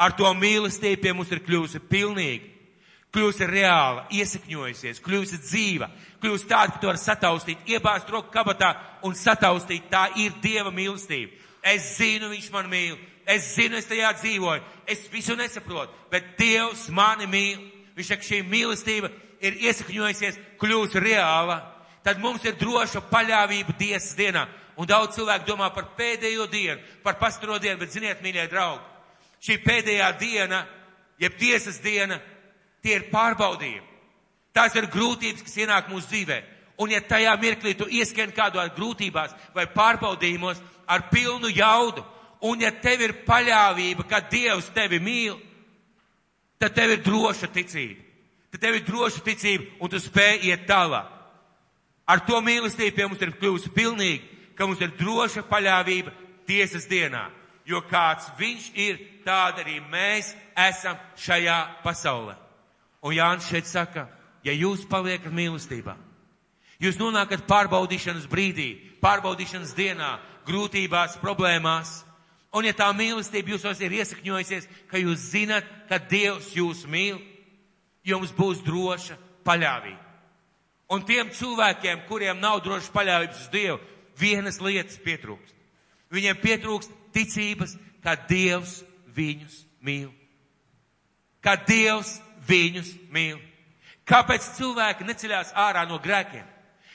[0.00, 2.46] Ar to mīlestību pie mums ir kļuvusi pilnīga,
[3.12, 5.90] kļuvusi reāla, iesakņojusies, kļuvusi dzīva,
[6.22, 8.72] kļuvusi tāda, ka to var sataustīt, iebāzt roku kabatā
[9.04, 9.90] un sataustīt.
[9.92, 11.34] Tā ir Dieva mīlestība.
[11.60, 12.94] Es zinu, viņš man mīl,
[13.28, 17.58] es zinu, es tajā dzīvoju, es visu nesaprotu, bet Dievs mani mīl.
[17.98, 19.10] Viņš saka, šī mīlestība
[19.44, 21.58] ir iesakņojusies, kļūst reāla,
[22.06, 24.46] tad mums ir droša paļāvība tiesas dienā.
[24.80, 28.86] Un daudz cilvēku domā par pēdējo dienu, par pastaro dienu, bet ziniet, mīļie draugi,
[29.40, 30.64] šī pēdējā diena,
[31.20, 32.20] jeb tiesas diena,
[32.82, 33.86] tie ir pārbaudījumi.
[34.56, 36.40] Tās ir grūtības, kas ienāk mūsu dzīvē.
[36.80, 42.02] Un ja tajā mirklī tu ieskrien kādu ar grūtībās vai pārbaudījumos ar pilnu jaudu,
[42.40, 45.36] un ja tev ir paļāvība, ka Dievs tevi mīl,
[46.58, 48.10] tad tev ir droša ticība
[48.50, 51.06] tad tev ir droša ticība un tu spēj iet tālāk.
[52.10, 54.22] Ar to mīlestību pie mums ir kļuvusi pilnīgi,
[54.58, 56.12] ka mums ir droša paļāvība
[56.48, 57.28] tiesas dienā.
[57.70, 62.34] Jo kāds viņš ir, tāda arī mēs esam šajā pasaulē.
[63.06, 64.08] Un Jānis šeit saka,
[64.44, 65.94] ja jūs paliekat mīlestībā,
[66.82, 70.10] jūs nonākat pārbaudīšanas brīdī, pārbaudīšanas dienā,
[70.48, 72.00] grūtībās, problēmās,
[72.52, 77.20] un ja tā mīlestība jūsos ir iesakņojusies, ka jūs zinat, ka Dievs jūs mīl,
[78.04, 80.08] jums būs droša paļāvība.
[80.90, 83.78] Un tiem cilvēkiem, kuriem nav drošas paļāvības uz Dievu,
[84.18, 85.54] vienas lietas pietrūkst.
[86.10, 88.80] Viņiem pietrūkst ticības, ka Dievs
[89.16, 90.10] viņus mīl.
[91.44, 92.18] Ka Dievs
[92.48, 93.38] viņus mīl.
[94.08, 96.46] Kāpēc cilvēki neceļās ārā no grēkiem?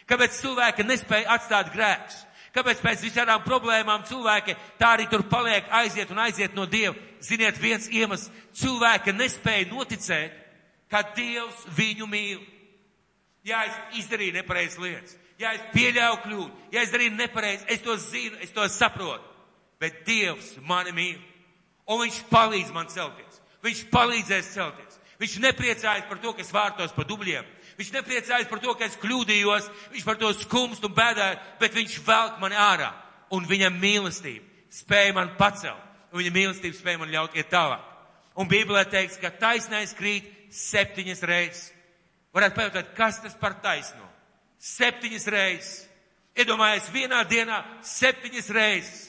[0.05, 2.23] Kāpēc cilvēki nespēja atstāt grēkus?
[2.55, 6.95] Kāpēc pēc visādām problēmām cilvēki tā arī tur paliek, aiziet un aiziet no Dieva?
[7.19, 8.29] Ziniet, viens iemesls-
[8.61, 10.31] cilvēki nespēja noticēt,
[10.89, 12.39] ka Dievs viņu mīl.
[13.43, 17.97] Ja es izdarīju nepareizas lietas, ja es pieļauju kļūdu, ja es darīju nepareizi, es to
[17.97, 19.34] zinu, es to saprotu,
[19.81, 21.19] bet Dievs mani mīl.
[21.85, 23.41] Un viņš palīdz man celties.
[23.65, 24.99] Viņš palīdzēs celties.
[25.21, 27.45] Viņš nepriecājas par to, ka es vārtos pa dubļiem.
[27.79, 31.97] Viņš nepriecājas par to, ka es kļūdījos, viņš par to skumst un bēdāju, bet viņš
[32.05, 32.91] velk mani ārā.
[33.35, 35.81] Un viņa mīlestība spēja man pacelt.
[36.11, 37.83] Un viņa mīlestība spēja man ļaut iet tālāk.
[38.39, 41.65] Un Bībelē teiks, ka taisnais krīt septiņas reizes.
[42.35, 44.07] Varētu pajautāt, kas tas par taisno?
[44.59, 45.75] Septiņas reizes.
[46.35, 49.03] Iedomājies vienā dienā septiņas reizes.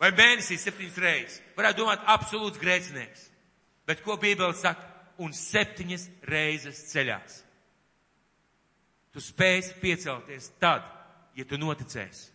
[0.00, 1.40] Vai mēnesī septiņas reizes.
[1.58, 3.26] Varētu domāt, absolūts grēcinieks.
[3.88, 4.86] Bet ko Bībele saka?
[5.20, 7.42] Un septiņas reizes ceļās.
[9.12, 10.86] Tu spēsi piecelties tad,
[11.36, 12.30] ja tu noticēsi,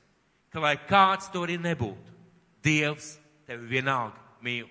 [0.54, 2.14] ka lai kāds to arī nebūtu,
[2.66, 4.68] Dievs tevi vienalga mīl.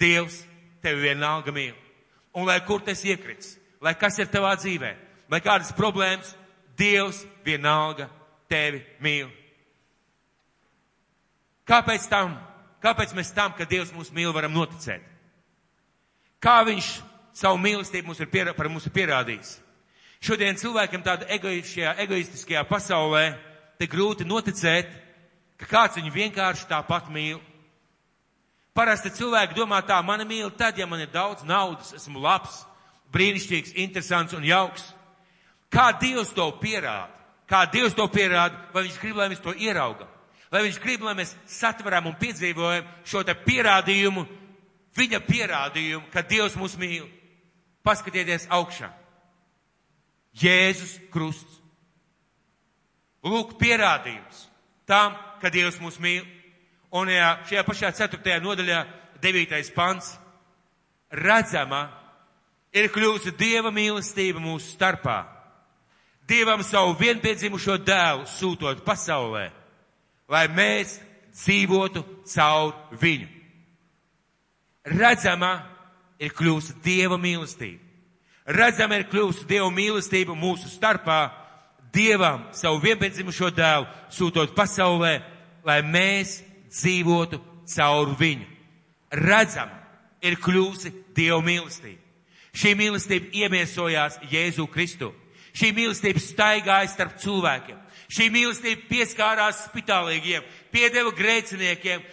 [0.00, 0.38] Dievs
[0.84, 1.74] tevi vienalga mīl.
[2.36, 4.92] Un lai kur tas iekrits, lai kas ir tavā dzīvē,
[5.32, 6.34] lai kādas problēmas,
[6.76, 8.10] Dievs vienalga
[8.50, 9.30] tevi mīl.
[11.66, 12.36] Kāpēc tam?
[12.82, 15.02] Kāpēc mēs tam, ka Dievs mūs mīl, varam noticēt?
[16.42, 16.90] Kā viņš
[17.34, 19.56] savu mīlestību mums ir, piera, par mums ir pierādījis?
[20.22, 23.24] Šodien cilvēkiem tādā egoistiskajā, egoistiskajā pasaulē
[23.80, 24.88] te grūti noticēt,
[25.60, 27.40] ka kāds viņu vienkārši tāpat mīl.
[28.76, 32.62] Parasti cilvēki domā tā, mani mīl tad, ja man ir daudz naudas, esmu labs,
[33.12, 34.84] brīnišķīgs, interesants un jauks.
[35.72, 37.10] Kā Dievs to pierāda?
[37.48, 40.10] Kā Dievs to pierāda, vai viņš grib, lai mēs to ieraugam?
[40.56, 44.22] Vai viņš grib, lai mēs satveram un piedzīvojam šo te pierādījumu,
[44.96, 47.04] viņa pierādījumu, ka Dievs mūs mīl?
[47.84, 48.88] Paskatieties augšā.
[50.40, 51.58] Jēzus krusts.
[53.20, 54.46] Lūk, pierādījums
[54.88, 56.24] tam, ka Dievs mūs mīl.
[56.96, 58.80] Un jā, šajā pašā ceturtajā nodaļā,
[59.20, 60.14] devītais pants,
[61.12, 61.82] redzama
[62.72, 65.20] ir kļūsi Dieva mīlestība mūsu starpā.
[66.24, 69.50] Dievam savu vienpiedzimušo dēlu sūtot pasaulē,
[70.28, 70.98] lai mēs
[71.36, 73.28] dzīvotu caur viņu.
[74.86, 75.58] Redzama
[76.22, 77.86] ir kļūsi Dieva mīlestība
[78.46, 81.42] redzam ir kļūst Dieva mīlestība mūsu starpā,
[81.96, 85.14] Dievam savu vienpiedzimušo dēlu sūtot pasaulē,
[85.64, 87.38] lai mēs dzīvotu
[87.72, 88.44] caur viņu.
[89.16, 89.70] Redzam
[90.20, 92.02] ir kļūsi Dieva mīlestība.
[92.56, 95.12] Šī mīlestība iemiesojās Jēzu Kristu.
[95.56, 97.80] Šī mīlestība staigāja starp cilvēkiem.
[98.06, 102.04] Šī mīlestība pieskārās spitālīgiem, piedeva grēciniekiem,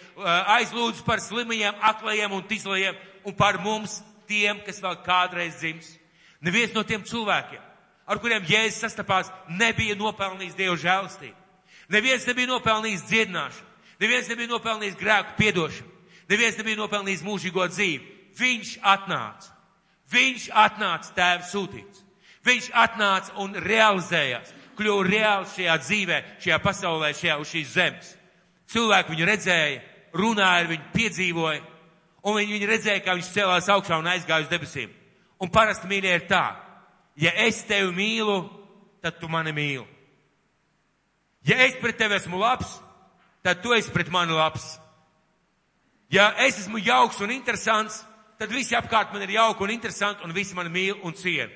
[0.56, 5.92] aizlūdz par slimajiem, aklajiem un tislajiem un par mums tiem, kas vēl kādreiz dzims.
[6.44, 7.62] Neviens no tiem cilvēkiem,
[8.10, 11.38] ar kuriem Jēzus sastapās, nebija nopelnījis Dievu žēlastību.
[11.94, 13.70] Neviens nebija nopelnījis dziedināšanu.
[14.00, 15.90] Neviens nebija nopelnījis grēku piedošanu.
[16.28, 18.12] Neviens nebija nopelnījis mūžīgo dzīvi.
[18.38, 19.52] Viņš atnāca.
[20.12, 22.02] Viņš atnāca tēva sūtīts.
[22.44, 28.10] Viņš atnāca un realizējās, kļuva reāli šajā dzīvē, šajā pasaulē, šajā uz šīs zemes.
[28.72, 29.80] Cilvēki viņu redzēja,
[30.16, 31.62] runāja ar viņu, piedzīvoja,
[32.24, 34.92] un viņi, viņi redzēja, kā viņš celās augšā un aizgāja uz debesīm.
[35.42, 36.44] Un parasti mīļie ir tā,
[37.20, 38.38] ja es tevi mīlu,
[39.04, 39.84] tad tu mani mīli.
[41.44, 42.78] Ja es pret tevi esmu labs,
[43.44, 44.78] tad tu esi pret mani labs.
[46.12, 48.00] Ja es esmu jauks un interesants,
[48.40, 51.52] tad visi apkārt man ir jauki un interesanti un visi mani mīl un ciena.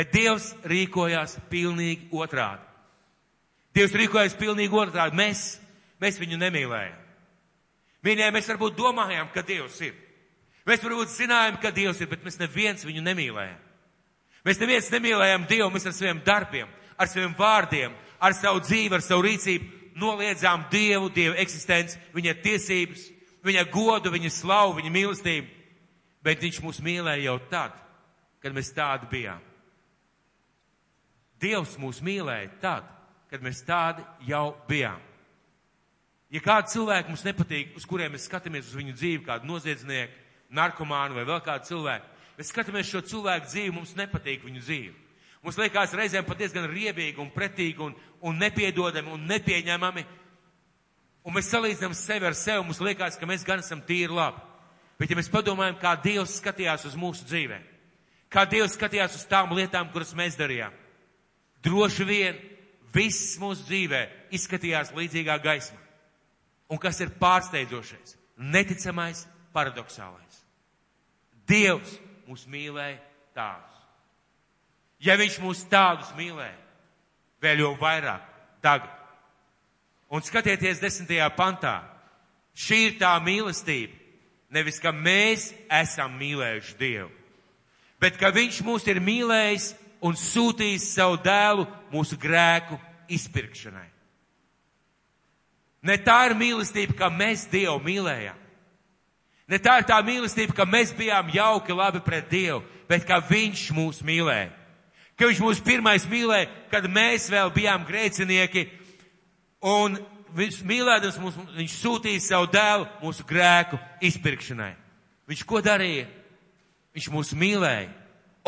[0.00, 2.62] Bet Dievs rīkojās pilnīgi otrādi.
[3.76, 5.18] Dievs rīkojās pilnīgi otrādi.
[5.18, 5.42] Mēs,
[6.00, 6.94] mēs viņu nemīlējam.
[8.00, 9.98] Mīļie, mēs varbūt domājam, ka Dievs ir.
[10.64, 13.58] Mēs varbūt zinājām, ka Dievs ir, bet mēs neviens viņu nemīlējām.
[14.48, 17.92] Mēs neviens nemīlējām Dievu, mēs ar saviem darbiem, ar saviem vārdiem,
[18.24, 23.04] ar savu dzīvi, ar savu rīcību noliedzām Dievu, Dieva eksistenci, viņa tiesības,
[23.44, 25.60] viņa godu, viņa slavu, viņa mīlestību.
[26.24, 27.76] Bet viņš mūs mīlēja jau tad,
[28.40, 29.49] kad mēs tādi bijām.
[31.40, 32.88] Dievs mūs mīlēja tad,
[33.30, 35.00] kad mēs tādi jau bijām.
[36.30, 40.14] Ja kādi cilvēki mums nepatīk, uz kuriem mēs skatāmies uz viņu dzīvi, kādu noziedznieku,
[40.54, 42.06] narkomānu vai vēl kādu cilvēku.
[42.38, 44.94] Mēs skatāmies šo cilvēku dzīvi, mums nepatīk viņu dzīve.
[45.40, 50.04] Mums liekas reizēm pat diezgan riebīgi un pretīgi un, un nepiedodami un nepieņemami.
[51.24, 54.40] Un mēs salīdzinām sevi ar sevi, mums liekas, ka mēs gan esam tīri labi.
[55.00, 57.64] Bet ja mēs padomājam, kā Dievs skatījās uz mūsu dzīvēm,
[58.32, 60.74] kā Dievs skatījās uz tām lietām, kuras mēs darījām,
[61.64, 62.38] droši vien
[62.94, 64.02] viss mūsu dzīvē
[64.34, 65.78] izskatījās līdzīgā gaismā.
[66.70, 70.42] Un kas ir pārsteidzošais, neticamais, paradoxālais.
[71.50, 71.96] Dievs
[72.28, 73.00] mūs mīlēja
[73.34, 73.78] tādus.
[75.02, 76.58] Ja viņš mūs tādus mīlēja,
[77.42, 78.26] vēl jau vairāk
[78.62, 78.92] tagad.
[80.10, 81.80] Un skatieties desmitajā pantā.
[82.54, 83.94] Šī ir tā mīlestība.
[84.50, 87.10] Nevis, ka mēs esam mīlējuši Dievu,
[88.02, 89.68] bet ka Viņš mūs ir mīlējis
[90.04, 92.78] un sūtījis savu dēlu mūsu grēku
[93.10, 93.88] izpirkšanai.
[95.82, 98.36] Ne tā ir mīlestība, ka mēs Dievu mīlējām.
[99.50, 103.70] Ne tā ir tā mīlestība, ka mēs bijām jauki labi pret Dievu, bet ka Viņš
[103.74, 104.52] mūs mīlēja.
[105.18, 108.68] Ka Viņš mūs pirmais mīlēja, kad mēs vēl bijām grēcinieki,
[109.66, 109.98] un
[110.36, 114.74] Viņš mīlēdams mūs, Viņš sūtīja savu dēlu mūsu grēku izpirkšanai.
[115.30, 116.06] Viņš ko darīja?
[116.94, 117.88] Viņš mūs mīlēja,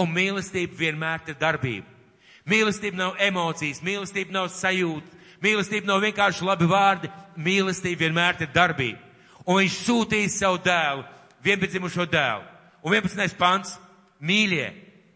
[0.02, 1.86] un mīlestība vienmēr ir darbība.
[2.48, 8.98] Mīlestība nav emocijas, mīlestība nav sajūta, mīlestība nav vienkārši labi vārdi, mīlestība vienmēr ir darbība.
[9.46, 11.04] Un viņš sūtīja savu dēlu,
[11.42, 12.44] vienpiedzimušo dēlu.
[12.82, 13.36] Un 11.
[13.38, 13.78] pants-
[14.28, 14.72] mīļie,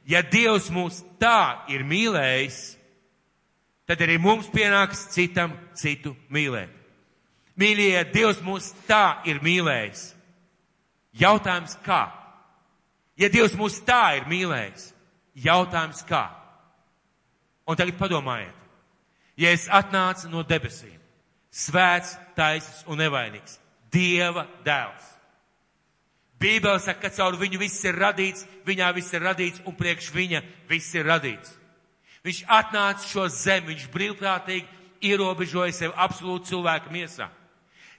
[0.07, 2.77] ja Dievs mūs tā ir mīlējis,
[3.87, 6.71] tad arī mums pienāks citam citu mīlēt.
[7.59, 10.15] Mīļie, ja Dievs mūs tā ir mīlējis,
[11.15, 12.26] jautājums kā?
[13.17, 14.91] Ja Dievs mūs tā ir mīlējis,
[15.41, 16.27] jautājums kā?
[17.67, 18.55] Un tagad padomājiet,
[19.41, 21.01] ja es atnācu no debesīm,
[21.51, 23.59] svēts, taisns un nevainīgs,
[23.91, 25.13] Dieva dēls.
[26.37, 30.43] Bībele saka, ka caur viņu viss ir radīts, viņā viss ir radīts un priekš viņa
[30.69, 31.55] viss ir radīts.
[32.27, 37.31] Viņš atnāca šo zemi, viņš brīvprātīgi ierobežoja sevi absolūti cilvēka miesā.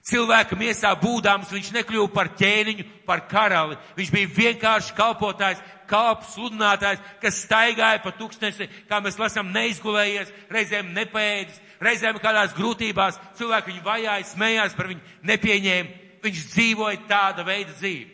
[0.08, 3.76] Cilvēka miesā būdams, viņš nekļuva par ķēniņu, par karali.
[3.98, 10.94] Viņš bija vienkārši kalpotājs, kalps, sludinātājs, kas staigāja pa tūkstnesi, kā mēs lasām, neizgulējies, reizēm
[10.96, 13.20] nepēdis, reizēm kādās grūtībās.
[13.36, 16.04] Cilvēki viņu vajāja, smējās par viņu, nepieņēma.
[16.24, 18.08] Viņš dzīvoja tāda veida dzīvi.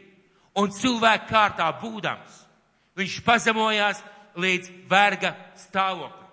[0.59, 2.45] Un cilvēku kārtā būdams,
[2.99, 4.03] viņš pazemojās
[4.35, 6.31] līdz verga stāvoklim.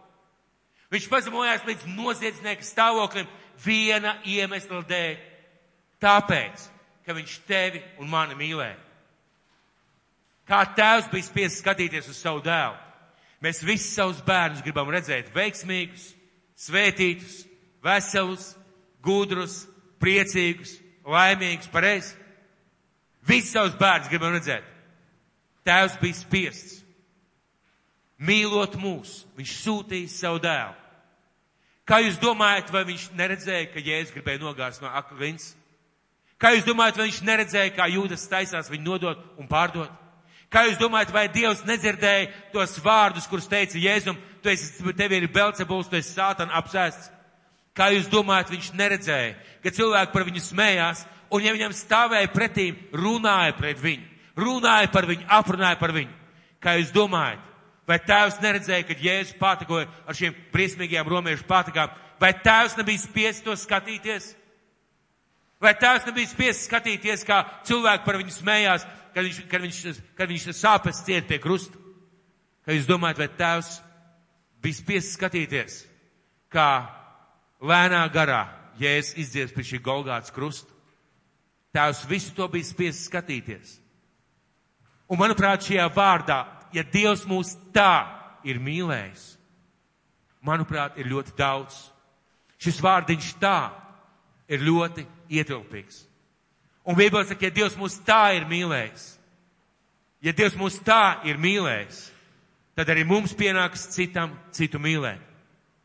[0.91, 3.29] Viņš pazemojās līdz noziedznieka stāvoklim
[3.61, 5.30] viena iemesla dēļ.
[6.01, 6.63] Tāpēc,
[7.05, 8.79] ka viņš tevi un mani mīlēja.
[10.49, 12.75] Kā tēvs bija spiests skatīties uz savu dēlu.
[13.41, 16.11] Mēs visus savus bērnus gribam redzēt veiksmīgus,
[16.59, 17.45] svētītus,
[17.81, 18.51] veselus,
[19.01, 19.63] gudrus,
[20.01, 22.13] priecīgus, laimīgus, pareizi.
[23.25, 24.65] Visus savus bērnus gribam redzēt.
[25.65, 26.77] Tēvs bija spiests.
[28.21, 30.77] Mīlot mūs, viņš sūtīja savu dēlu.
[31.89, 35.55] Kā jūs domājat, vai viņš neredzēja, ka Jēzus gribēja nogāzt no akvins?
[36.41, 39.91] Kā jūs domājat, vai viņš neredzēja, kā jūdas taisās viņu nodot un pārdot?
[40.51, 45.29] Kā jūs domājat, vai Dievs nedzirdēja tos vārdus, kurus teica Jēzum, tu esi, tev ir
[45.31, 47.11] belcebuls, tu esi sātana apsēsts?
[47.77, 52.81] Kā jūs domājat, viņš neredzēja, ka cilvēki par viņu smējās, un ja viņam stāvēja pretīm,
[52.91, 54.09] runāja pret viņu,
[54.41, 56.11] runāja par viņu, aprunāja par viņu?
[56.61, 57.47] Kā jūs domājat,
[57.91, 61.91] Vai tēvs neredzēja, kad Jēzus pārtakoja ar šiem briesmīgajām romiešu pārtakām?
[62.21, 64.35] Vai tēvs nebija spiests to skatīties?
[65.61, 69.81] Vai tēvs nebija spiests skatīties, kā cilvēki par viņu smējās, kad viņš, kad viņš,
[70.17, 71.77] kad viņš sāpes ciet pie krusta?
[72.65, 73.75] Kā jūs domājat, vai tēvs
[74.61, 75.77] bija spiests skatīties,
[76.53, 76.69] kā
[77.61, 78.43] lēnā garā
[78.81, 80.73] Jēzus izdzies pie šī Golgāts krusta?
[81.75, 83.77] Tēvs visu to bija spiests skatīties.
[85.11, 86.41] Un manuprāt, šajā vārdā
[86.73, 88.07] ja Dievs mūs tā
[88.47, 89.23] ir mīlējis,
[90.45, 91.77] manuprāt, ir ļoti daudz.
[92.61, 93.57] Šis vārdiņš tā
[94.51, 96.03] ir ļoti ietilpīgs.
[96.85, 99.05] Un Bībelē saka, ja Dievs mūs tā ir mīlējis,
[100.25, 102.03] ja Dievs mūs tā ir mīlējis,
[102.77, 105.21] tad arī mums pienāks citam citu mīlēt.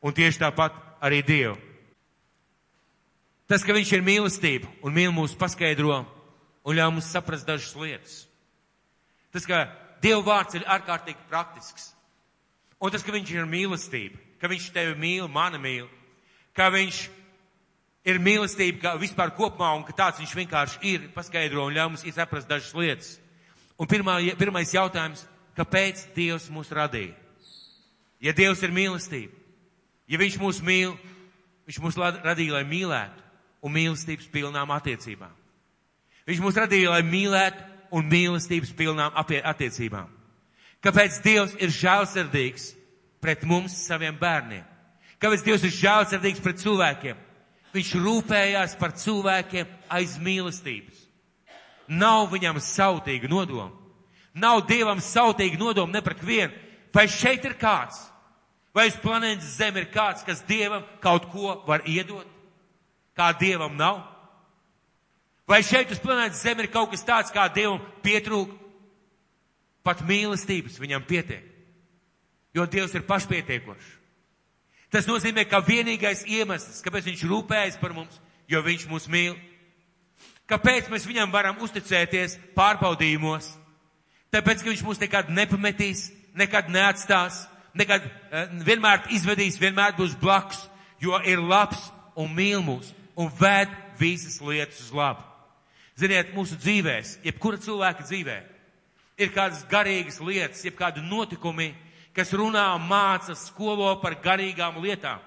[0.05, 1.57] Un tieši tāpat arī Dievu.
[3.47, 6.01] Tas, ka Viņš ir mīlestība un mīl mūs paskaidro
[6.67, 8.17] un ļauj mums saprast dažas lietas.
[9.31, 9.69] Tas, ka
[10.03, 11.93] Dieva vārds ir ārkārtīgi praktisks.
[12.83, 15.87] Un tas, ka viņš ir mīlestība, ka viņš tevi mīl, mani mīl,
[16.57, 17.07] ka viņš
[18.07, 22.07] ir mīlestība, ka vispār kopumā un ka tāds viņš vienkārši ir, paskaidro un ļauj mums
[22.07, 23.16] izprast dažas lietas.
[23.76, 25.26] Un pirmā, pirmais jautājums,
[25.59, 27.16] kāpēc Dievs mūs radīja?
[28.22, 29.35] Ja Dievs ir mīlestība,
[30.09, 30.95] ja Viņš mūs mīl,
[31.66, 33.24] Viņš mūs radīja, lai mīlētu
[33.66, 35.35] un mīlestības pilnām attiecībām.
[36.26, 37.64] Viņš mūs radīja, lai mīlētu
[37.97, 40.09] un mīlestības pilnām attiecībām.
[40.83, 42.70] Kāpēc Dievs ir žēlsirdīgs
[43.22, 44.62] pret mums, saviem bērniem?
[45.18, 47.26] Kāpēc Dievs ir žēlsirdīgs pret cilvēkiem?
[47.77, 51.03] Viņš rūpējās par cilvēkiem aiz mīlestības.
[51.93, 53.70] Nav viņam sautīga nodoma.
[54.37, 56.53] Nav Dievam sautīga nodoma ne pret vienu.
[56.95, 57.99] Vai šeit ir kāds?
[58.77, 62.27] Vai uz planētas Zem ir kāds, kas Dievam kaut ko var iedot?
[63.16, 64.03] Kā Dievam nav?
[65.49, 68.51] Vai šeit uz planētas Zeme ir kaut kas tāds, kā Dievam pietrūk?
[69.87, 71.45] Pat mīlestības viņam pietiek.
[72.57, 73.93] Jo Dievs ir pašpietiekošs.
[74.97, 78.14] Tas nozīmē, ka vienīgais iemesls, kāpēc viņš rūpējas par mums,
[78.49, 79.34] jo viņš mūs mīl.
[80.49, 83.51] Kāpēc mēs viņam varam uzticēties pārbaudījumos?
[84.32, 87.42] Tāpēc, ka viņš mūs nekad nepametīs, nekad neatstās,
[87.76, 90.62] nekad eh, vienmēr izvedīs, vienmēr būs blakus,
[91.05, 93.68] jo ir labs un mīl mūs un ved
[94.01, 95.28] visas lietas uz labu.
[96.01, 98.38] Ziniet, mūsu dzīvēs, jebkura cilvēka dzīvē,
[99.20, 101.74] ir kādas garīgas lietas, jeb kādi notikumi,
[102.17, 105.21] kas runā, māca, skolo par garīgām lietām.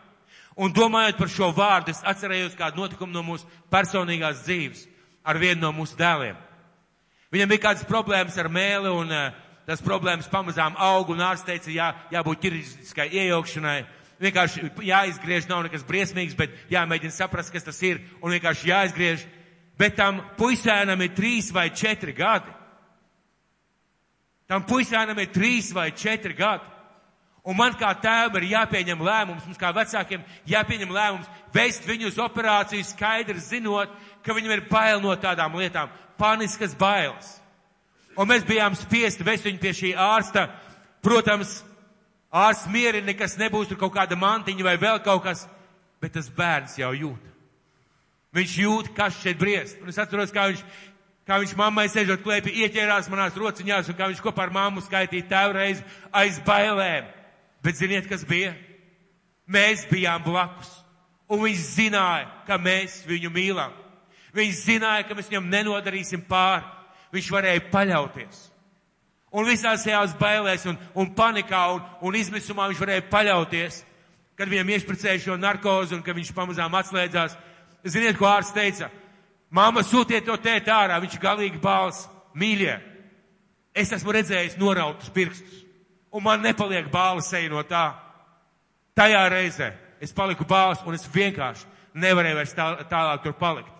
[0.59, 4.87] Un domājot par šo vārdu, es atcerējos kādu notikumu no mūsu personīgās dzīves
[5.23, 6.35] ar vienu no mūsu dēliem.
[7.31, 9.29] Viņam bija kādas problēmas ar mēli un uh,
[9.69, 13.79] tas problēmas pamazām aug un ārsts teica, jā, jābūt ķirurģiskai iejaukšanai.
[14.19, 19.27] Vienkārši jāizgriež, nav nekas briesmīgs, bet jāmēģina saprast, kas tas ir un vienkārši jāizgriež.
[19.79, 22.51] Bet tam puisēnam ir trīs vai četri gadi.
[24.49, 26.65] Tam puisēnam ir trīs vai četri gadi.
[27.47, 32.19] Un man kā tēvam ir jāpieņem lēmums, mums kā vecākiem jāpieņem lēmums, veist viņu uz
[32.19, 33.93] operāciju skaidri zinot,
[34.25, 37.37] ka viņam ir bail no tādām lietām, paniskas bailes.
[38.19, 40.49] Un mēs bijām spiesti vest viņu pie šī ārsta.
[41.05, 41.61] Protams,
[42.35, 45.45] ārsts mierina, nekas nebūs, tur kaut kāda mantiņa vai vēl kaut kas,
[46.03, 47.29] bet tas bērns jau jūt.
[48.35, 49.79] Viņš jūt, kas šeit briest.
[49.81, 50.65] Un es atceros, kā viņš,
[51.25, 55.29] kā viņš mammai sēžot klēpī, ieķērās manās rociņās un kā viņš kopā ar mammu skaitīja
[55.31, 55.81] tēvreiz
[56.11, 57.07] aiz bailēm.
[57.63, 58.53] Bet ziniet, kas bija?
[59.49, 60.69] Mēs bijām blakus.
[61.29, 63.73] Un viņš zināja, ka mēs viņu mīlam.
[64.33, 66.65] Viņš zināja, ka mēs viņam nenodarīsim pāri.
[67.13, 68.45] Viņš varēja paļauties.
[69.33, 73.83] Un visās tajās bailēs un, un panikā un, un izmisumā viņš varēja paļauties,
[74.37, 77.35] kad viņam iešpricēja šo narkozi un kad viņš pamazām atslēdzās.
[77.85, 78.89] Ziniet, ko ārsts teica?
[79.53, 82.05] Māma, sūtiet to tēt ārā, viņš galīgi bāls.
[82.37, 82.75] Mīļie,
[83.73, 85.63] es esmu redzējis norautus pirkstus,
[86.11, 87.91] un man nepaliek bāla seja no tā.
[88.97, 91.67] Tajā reizē es paliku bāls, un es vienkārši
[91.99, 93.75] nevarēju vairs tā, tālāk tur palikt.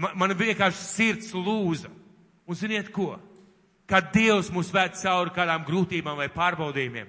[0.00, 1.90] Man, man vienkārši sirds lūza.
[2.46, 3.16] Un ziniet ko?
[3.90, 7.08] Kad Dievs mūs ved cauri kādām grūtībām vai pārbaudījumiem,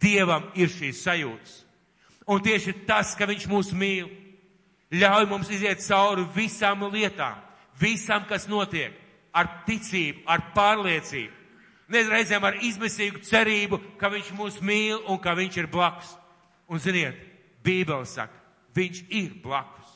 [0.00, 1.54] Dievam ir šīs sajūtas.
[2.30, 4.08] Un tieši tas, ka Viņš mūs mīl,
[4.94, 7.38] ļauj mums iziet cauri visām lietām,
[7.80, 8.94] visam, kas notiek,
[9.34, 11.43] ar ticību, ar pārliecību.
[11.94, 16.10] Nereizēm ar izmisīgu cerību, ka Viņš mūs mīl un ka Viņš ir blakus.
[16.68, 17.18] Un ziniet,
[17.64, 18.36] Bībele saka,
[18.74, 19.92] Viņš ir blakus.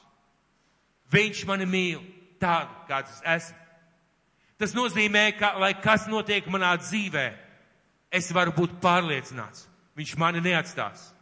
[1.12, 2.02] Viņš mani mīl
[2.40, 3.64] tādu, kāds es esmu.
[4.58, 7.26] Tas nozīmē, ka, lai kas notiek manā dzīvē,
[8.10, 9.68] es varu būt pārliecināts.
[9.98, 11.12] Viņš mani neatstās.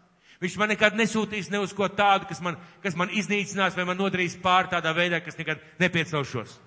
[0.41, 3.97] Viņš man nekad nesūtīs ne uz ko tādu, kas man, kas man iznīcinās vai man
[3.97, 6.59] nodarīs pār tādā veidā, kas nekad nepiecelšos.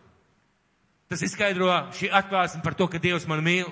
[1.10, 3.70] Tas izskaidro šī atklāsme par to, ka Dievs man mīl.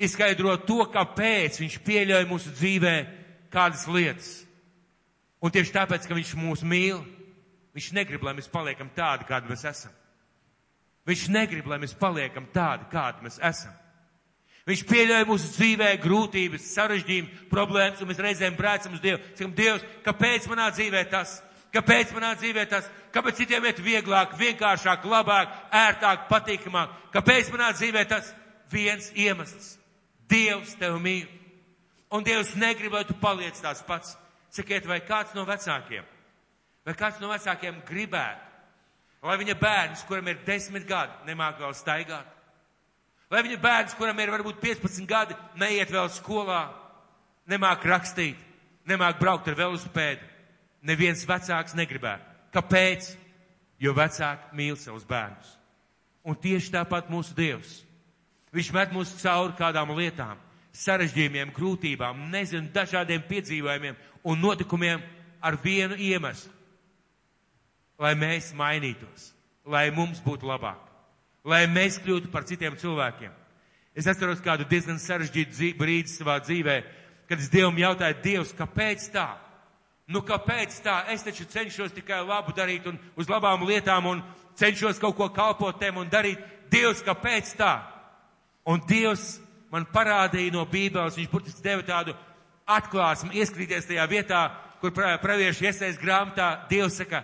[0.00, 2.94] Izskaidro to, kāpēc Viņš pieļauj mūsu dzīvē
[3.52, 4.30] kādas lietas.
[5.40, 7.02] Un tieši tāpēc, ka Viņš mūs mīl,
[7.76, 9.92] Viņš negrib, lai mēs paliekam tādi, kādi mēs esam.
[11.06, 13.76] Viņš negrib, lai mēs paliekam tādi, kādi mēs esam.
[14.68, 19.22] Viņš pieļauj mūsu dzīvē grūtības, sarežģījumu, problēmas, un mēs reizēm brēcam uz Dievu.
[19.32, 21.38] Sakam, Dievs, kāpēc manā dzīvē tas?
[21.74, 22.86] Kāpēc manā dzīvē tas?
[23.14, 26.92] Kāpēc citiem iet vieglāk, vienkāršāk, labāk, ērtāk, patīkamāk?
[27.14, 28.34] Kāpēc manā dzīvē tas?
[28.70, 29.79] Viens iemesls.
[30.30, 31.28] Dievs tev mīl.
[32.10, 34.16] Un Dievs negrib, lai tu paliec tāds pats.
[34.50, 36.06] Sakiet, vai kāds no vecākiem,
[36.82, 38.50] vai kāds no vecākiem gribētu,
[39.20, 42.28] Lai viņa bērns, kuram ir desmit gadi, nemāk vēl staigāt.
[43.30, 46.62] Lai viņa bērns, kuram ir varbūt 15 gadi, neiet vēl skolā,
[47.50, 48.38] nemāk rakstīt,
[48.88, 50.24] nemāk braukt ar velosipēdu.
[50.88, 52.24] Neviens vecāks negribētu.
[52.56, 53.10] Kāpēc?
[53.80, 55.52] Jo vecāki mīl savus bērnus.
[56.24, 57.82] Un tieši tāpat mūsu Dievs.
[58.54, 60.38] Viņš met mūs cauri kādām lietām,
[60.74, 65.02] sarežģījumiem, grūtībām, nezinu, dažādiem piedzīvojumiem un notikumiem
[65.42, 66.60] ar vienu iemeslu
[68.00, 69.30] lai mēs mainītos,
[69.68, 70.80] lai mums būtu labāk,
[71.44, 73.36] lai mēs kļūtu par citiem cilvēkiem.
[73.96, 76.76] Es atceros kādu diezgan sarežģītu brīdi savā dzīvē,
[77.28, 79.28] kad es Dievam jautāju, Dievs, kāpēc tā?
[80.10, 80.96] Nu, kāpēc tā?
[81.12, 84.22] Es taču cenšos tikai labu darīt un uz labām lietām un
[84.58, 86.40] cenšos kaut ko kalpot tiem un darīt.
[86.70, 87.74] Dievs, kāpēc tā?
[88.68, 89.38] Un Dievs
[89.72, 92.14] man parādīja no Bībeles, viņš burtiski deva tādu
[92.68, 94.46] atklāsmi, ieskrīties tajā vietā,
[94.80, 96.52] kur pravieši iesaist grāmatā.
[96.70, 97.22] Dievs saka,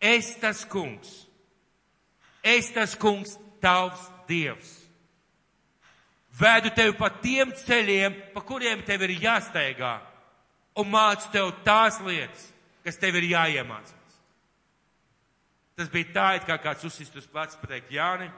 [0.00, 1.26] Es tas kungs,
[2.42, 4.76] es tas kungs, tavs dievs.
[6.38, 9.96] Vēdu tevi pa tiem ceļiem, pa kuriem tev ir jāsteigā,
[10.78, 12.44] un mācu tev tās lietas,
[12.86, 13.96] kas tev ir jāiemācās.
[15.74, 18.30] Tas bija tā, it kā kāds uzsist uz pleca pateikt, Jāni,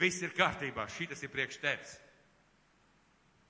[0.00, 1.96] Viss ir kārtībā, šis ir priekš tevis.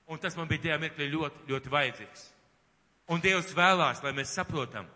[0.06, 2.26] Un tas man bija tajā mirklī ļoti, ļoti vajadzīgs.
[3.10, 4.86] Un Dievs vēlās, lai mēs saprotam,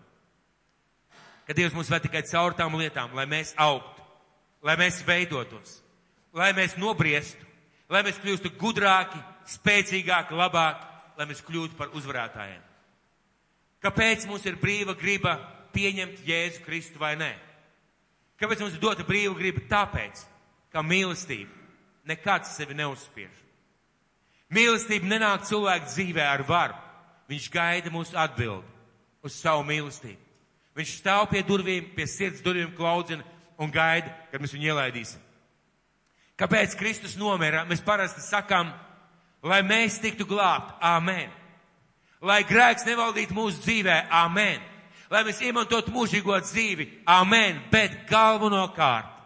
[1.47, 4.03] ka Dievs mums vēl tikai caur tām lietām, lai mēs augtu,
[4.67, 5.81] lai mēs veidotos,
[6.35, 7.47] lai mēs nobriestu,
[7.91, 9.19] lai mēs kļūstu gudrāki,
[9.51, 10.87] spēcīgāki, labāki,
[11.19, 12.63] lai mēs kļūtu par uzvarētājiem.
[13.83, 15.39] Kāpēc mums ir brīva griba
[15.75, 17.31] pieņemt Jēzu Kristu vai nē?
[18.41, 19.63] Kāpēc mums ir dota brīva griba?
[19.71, 20.23] Tāpēc,
[20.73, 21.51] ka mīlestība
[22.09, 23.35] nekāds sevi neuzspiež.
[24.51, 26.79] Mīlestība nenāk cilvēku dzīvē ar varu.
[27.31, 28.67] Viņš gaida mūsu atbildi
[29.23, 30.19] uz savu mīlestību.
[30.75, 33.27] Viņš stāv pie durvīm, pie sirds durvīm klaudzina
[33.61, 35.23] un gaida, kad mēs viņu ielaidīsim.
[36.41, 37.67] Kāpēc Kristus nomira?
[37.69, 38.71] Mēs parasti sakām,
[39.45, 40.79] lai mēs tiktu glābti.
[40.81, 41.29] Āmen.
[42.25, 44.07] Lai grēks nevaldītu mūsu dzīvē.
[44.23, 44.63] Āmen.
[45.13, 46.89] Lai mēs iemantotu mūžīgo dzīvi.
[47.05, 47.61] Āmen.
[47.73, 49.20] Bet galvenokārt,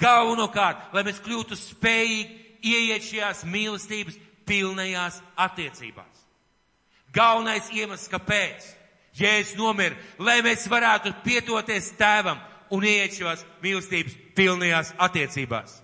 [0.00, 2.38] galvenokārt, lai mēs kļūtu spējīgi
[2.68, 4.18] ieiet šajās mīlestības
[4.48, 6.24] pilnajās attiecībās.
[7.14, 8.74] Galvenais iemesls, kāpēc
[9.18, 12.38] Jēzus nomira, lai mēs varētu pietoties tēvam
[12.74, 15.80] un ieiet šajās mīlestības pilnajās attiecībās.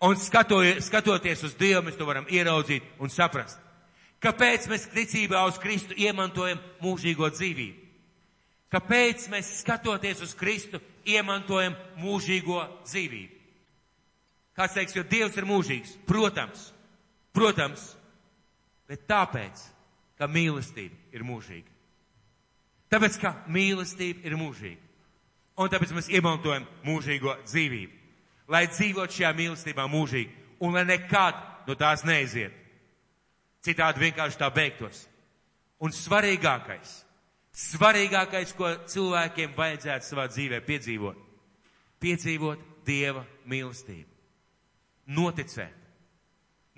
[0.00, 3.58] Un skatoties, skatoties uz Dievu, mēs to varam ieraudzīt un saprast.
[4.20, 7.88] Kāpēc mēs ticībā uz Kristu iemantojam mūžīgo dzīvību?
[8.70, 13.36] Kāpēc mēs skatoties uz Kristu iemantojam mūžīgo dzīvību?
[14.56, 15.94] Kāds teiks, jo Dievs ir mūžīgs.
[16.08, 16.66] Protams,
[17.32, 17.84] protams,
[18.90, 19.62] bet tāpēc,
[20.18, 21.70] ka mīlestība ir mūžīga.
[22.90, 24.82] Tāpēc, ka mīlestība ir mūžīga.
[25.60, 27.96] Un tāpēc mēs iemantojam mūžīgo dzīvību.
[28.50, 31.38] Lai dzīvot šajā mīlestībā mūžīgi un lai nekad
[31.68, 32.52] no tās neiziet.
[33.64, 35.04] Citādi vienkārši tā beigtos.
[35.80, 37.00] Un svarīgākais,
[37.60, 41.26] svarīgākais, ko cilvēkiem vajadzētu savā dzīvē piedzīvot,
[42.00, 44.10] piedzīvot Dieva mīlestību
[45.10, 45.76] noticēt.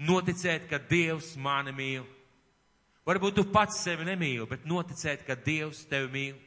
[0.02, 2.06] Noticēt, ka Dievs mani mīl.
[3.06, 6.40] Varbūt tu pats sevi nemīli, bet noticēt, ka Dievs tevi mīl.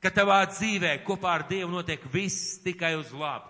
[0.00, 3.48] Ka tavā dzīvē kopā ar Dievu notiek viss tikai uz labu.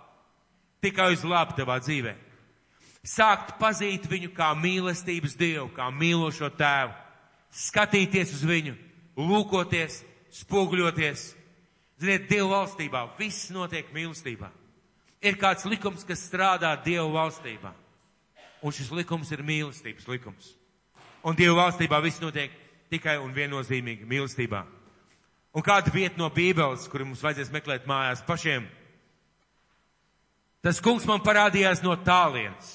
[0.82, 2.14] Tikai uz labu tavā dzīvē.
[3.06, 6.96] Sākt pazīt viņu kā mīlestības Dievu, kā mīlošo tēvu.
[7.50, 8.76] Skatīties uz viņu,
[9.28, 10.00] lūkoties,
[10.40, 11.26] spoguļoties.
[12.00, 14.48] Ziniet, Dievu valstībā viss notiek mīlestībā
[15.20, 17.72] ir kāds likums, kas strādā Dievu valstībā.
[18.64, 20.50] Un šis likums ir mīlestības likums.
[21.24, 22.52] Un Dievu valstībā viss notiek
[22.92, 24.64] tikai un viennozīmīgi mīlestībā.
[25.56, 28.68] Un kāda vieta no Bībeles, kuru mums vajadzēs meklēt mājās pašiem?
[30.62, 32.68] Tas kungs man parādījās no tālienes.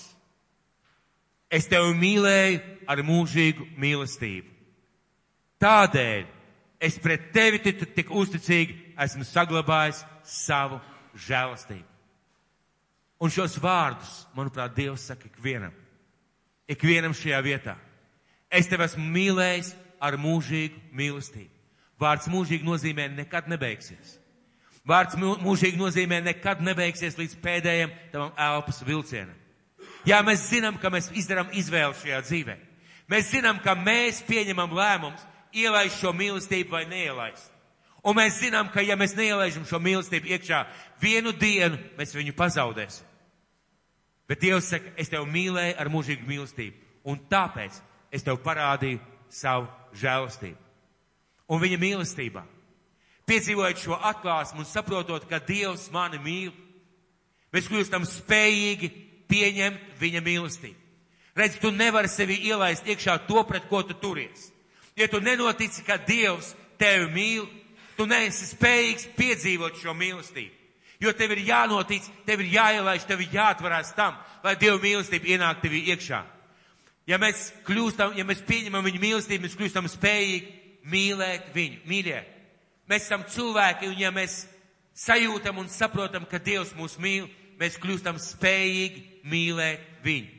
[1.50, 4.50] Es tevi mīlēju ar mūžīgu mīlestību.
[5.62, 6.26] Tādēļ
[6.86, 10.80] es pret tevi tik uzticīgi esmu saglabājis savu
[11.28, 11.88] žēlastību.
[13.24, 15.74] Un šos vārdus, manuprāt, Dievs saka ikvienam.
[16.68, 17.76] Ikvienam šajā vietā.
[18.52, 19.72] Es tevi esmu mīlējis
[20.04, 21.52] ar mūžīgu mīlestību.
[22.02, 24.18] Vārds mūžīgi nozīmē nekad nebeigsies.
[24.86, 29.34] Vārds mūžīgi nozīmē nekad nebeigsies līdz pēdējiem tavam elpas vilcienam.
[30.06, 32.58] Jā, mēs zinām, ka mēs izdarām izvēli šajā dzīvē.
[33.10, 35.24] Mēs zinām, ka mēs pieņemam lēmumus,
[35.56, 37.52] ielaist šo mīlestību vai neielaist.
[38.06, 40.62] Un mēs zinām, ka ja mēs neielaižam šo mīlestību iekšā,
[41.02, 43.08] vienu dienu mēs viņu pazaudēsim.
[44.30, 46.78] Bet Dievs saka, es tevi mīlēju ar mūžīgu mīlestību,
[47.10, 47.78] un tāpēc
[48.14, 50.58] es tev parādīju savu žēlastību.
[51.50, 52.42] Un viņa mīlestībā,
[53.30, 56.54] piedzīvojot šo atklāsmu un saprotot, ka Dievs mani mīl,
[57.54, 58.90] mēs kļūstam spējīgi
[59.30, 60.82] pieņemt viņa mīlestību.
[61.36, 64.50] Redz, tu nevari sevi ielaist iekšā to, pret ko tu turies.
[64.96, 67.48] Ja tu nenotici, ka Dievs tevi mīl,
[67.98, 70.54] tu neesi spējīgs piedzīvot šo mīlestību.
[71.04, 75.60] Jo tev ir jānotic, tev ir jāielaiž, tev ir jāatvarās tam, lai Dieva mīlestība ienāk
[75.64, 76.22] tevī iekšā.
[77.06, 80.54] Ja mēs kļūstam, ja mēs pieņemam viņu mīlestību, mēs kļūstam spējīgi
[80.90, 82.32] mīlēt viņu, mīļēt.
[82.90, 84.46] Mēs esam cilvēki, un ja mēs
[84.96, 87.28] sajūtam un saprotam, ka Dievs mūs mīl,
[87.60, 90.32] mēs kļūstam spējīgi mīlēt viņu.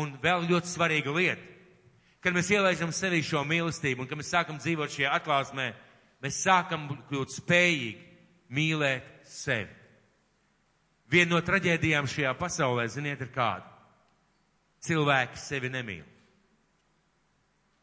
[0.00, 1.51] Un vēl ļoti svarīga lieta,
[2.22, 5.68] kad mēs ielaižam sevī šo mīlestību un kad mēs sākam dzīvot šajā atklāsmē,
[6.22, 8.10] mēs sākam kļūt spējīgi
[8.54, 9.70] mīlēt sevi.
[11.12, 13.66] Viena no traģēdijām šajā pasaulē, ziniet, ir kāda.
[14.86, 16.06] Cilvēki sevi nemīl.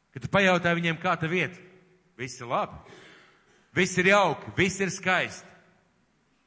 [0.09, 1.59] Kad tu pajautā viņiem, kā ta vieta,
[2.17, 2.79] viss ir labi,
[3.77, 5.45] viss ir jauki, viss ir skaisti,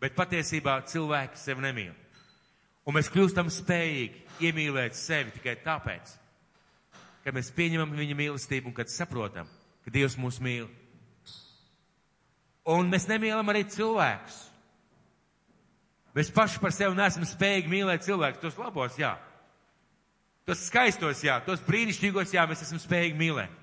[0.03, 1.95] bet patiesībā cilvēki sevi nemīl.
[2.83, 6.17] Un mēs kļūstam spējīgi iemīlēt sevi tikai tāpēc,
[7.25, 9.51] ka mēs pieņemam viņa mīlestību un kad saprotam,
[9.85, 10.71] ka Dievs mūs mīl
[12.69, 14.39] Un mēs nemīlam arī cilvēkus.
[16.15, 19.17] Mēs paši par sevi neesam spējīgi mīlēt cilvēkus, tos labos, jā.
[20.47, 23.59] Tos skaistos, jā, tos brīnišķīgos, jā, mēs esam spējīgi mīlēt.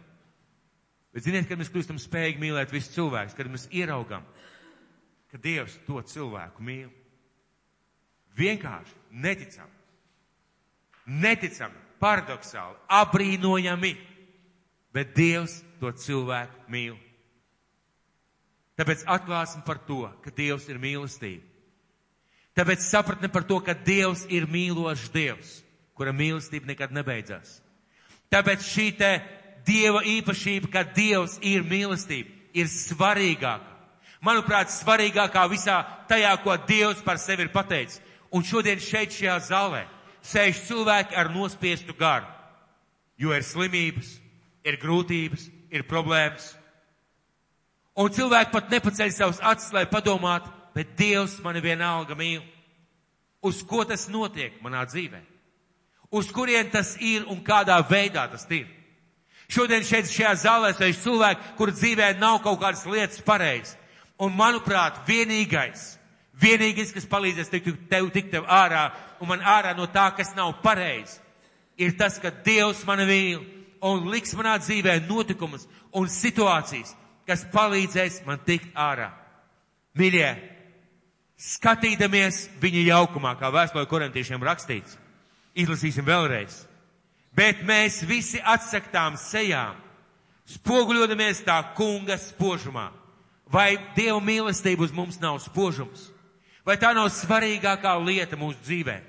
[1.13, 4.25] Bet ziniet, kad mēs kļūstam spējīgi mīlēt visus cilvēkus, kad mēs ieraugam,
[5.31, 6.89] ka Dievs to cilvēku mīl.
[8.39, 9.69] Vienkārši neticam.
[11.09, 13.93] Neticam, paradoxāli, abrīnojami,
[14.95, 16.97] bet Dievs to cilvēku mīl.
[18.79, 21.43] Tāpēc atklāsim par to, ka Dievs ir mīlestība.
[22.55, 25.51] Tāpēc sapratne par to, ka Dievs ir mīlošs Dievs,
[25.95, 27.59] kura mīlestība nekad nebeidzās.
[28.31, 29.11] Tāpēc šī te
[29.67, 33.67] Dieva īpašība, ka Dievs ir mīlestība, ir svarīgāka.
[34.23, 38.01] Manuprāt, svarīgākā visā tajā, ko Dievs par sevi ir pateicis.
[38.31, 39.85] Un šodien šeit šajā zālē
[40.29, 42.27] sēž cilvēki ar nospiestu garu,
[43.17, 44.13] jo ir slimības,
[44.63, 46.53] ir grūtības, ir problēmas.
[47.99, 52.41] Un cilvēki pat nepaceļ savus acis, lai padomātu, bet Dievs mani vienalga mīl.
[53.43, 55.19] Uz ko tas notiek manā dzīvē?
[56.11, 58.67] Uz kurien tas ir un kādā veidā tas ir?
[59.49, 63.75] Šodien šeit šajā zālē sēž cilvēki, kur dzīvē nav kaut kādas lietas pareizas.
[64.19, 65.95] Un manuprāt, vienīgais,
[66.41, 70.55] vienīgais, kas palīdzēs tikt tev, tikt tev ārā un man ārā no tā, kas nav
[70.63, 71.19] pareizi,
[71.79, 73.43] ir tas, ka Dievs mani mīl
[73.85, 76.93] un liks manā dzīvē notikumus un situācijas,
[77.27, 79.11] kas palīdzēs man tikt ārā.
[79.99, 80.29] Mīļie,
[81.39, 84.97] skatīdamies viņa jaukumā, kā vēstulē korintiešiem rakstīts,
[85.55, 86.65] izlasīsim vēlreiz.
[87.35, 89.77] Bet mēs visi atsaktām sejām,
[90.49, 92.89] spoguļodamies tā kunga spožumā.
[93.49, 96.09] Vai Dieva mīlestība uz mums nav spožums?
[96.69, 98.99] Vai tā nav svarīgākā lieta mūsu dzīvē?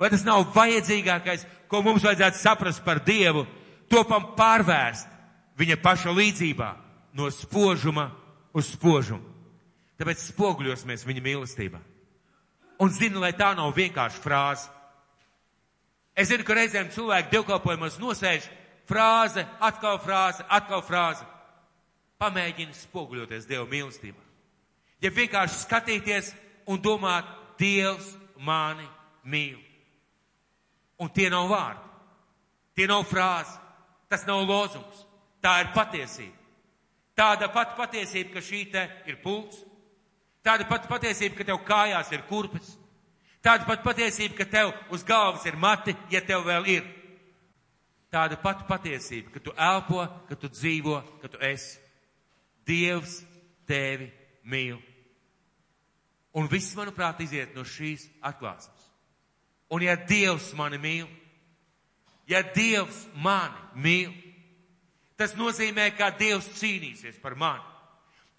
[0.00, 3.44] Vai tas nav vajadzīgākais, ko mums vajadzētu saprast par Dievu,
[3.92, 5.10] topam pārvērst
[5.60, 6.70] viņa paša līdzībā
[7.18, 8.06] no spožuma
[8.56, 9.28] uz spožumu?
[10.00, 11.80] Tāpēc spoguļosimies viņa mīlestībā.
[12.80, 14.70] Un zinu, lai tā nav vienkārši frāze.
[16.16, 18.48] Es zinu, ka reizēm cilvēki dievkalpojumos nosēž
[18.88, 21.28] frāze, atkal frāze, atkal frāze.
[22.24, 24.24] Pamēģini spoguļoties Dieva mīlestībā.
[25.04, 26.32] Ja vienkārši skatīties
[26.66, 28.08] un domāt, Dievs
[28.42, 28.86] mani
[29.24, 29.58] mīl.
[30.98, 31.82] Un tie nav vārdi,
[32.74, 33.54] tie nav frāzi,
[34.10, 35.04] tas nav lozums,
[35.42, 36.38] tā ir patiesība.
[37.18, 39.60] Tāda pati patiesība, ka šī te ir pults,
[40.44, 42.72] tāda pati patiesība, ka tev kājās ir kurpes,
[43.44, 46.86] tāda pati patiesība, ka tev uz galvas ir mati, ja tev vēl ir.
[48.12, 51.78] Tāda pati patiesība, ka tu elpo, ka tu dzīvo, ka tu esi.
[52.68, 53.20] Dievs
[53.68, 54.10] tevi
[54.44, 54.80] mīl.
[56.32, 58.88] Un viss, manuprāt, iziet no šīs atklāsmes.
[59.72, 61.08] Un ja Dievs mani mīl,
[62.28, 64.12] ja Dievs mani mīl,
[65.16, 67.64] tas nozīmē, ka Dievs cīnīsies par mani.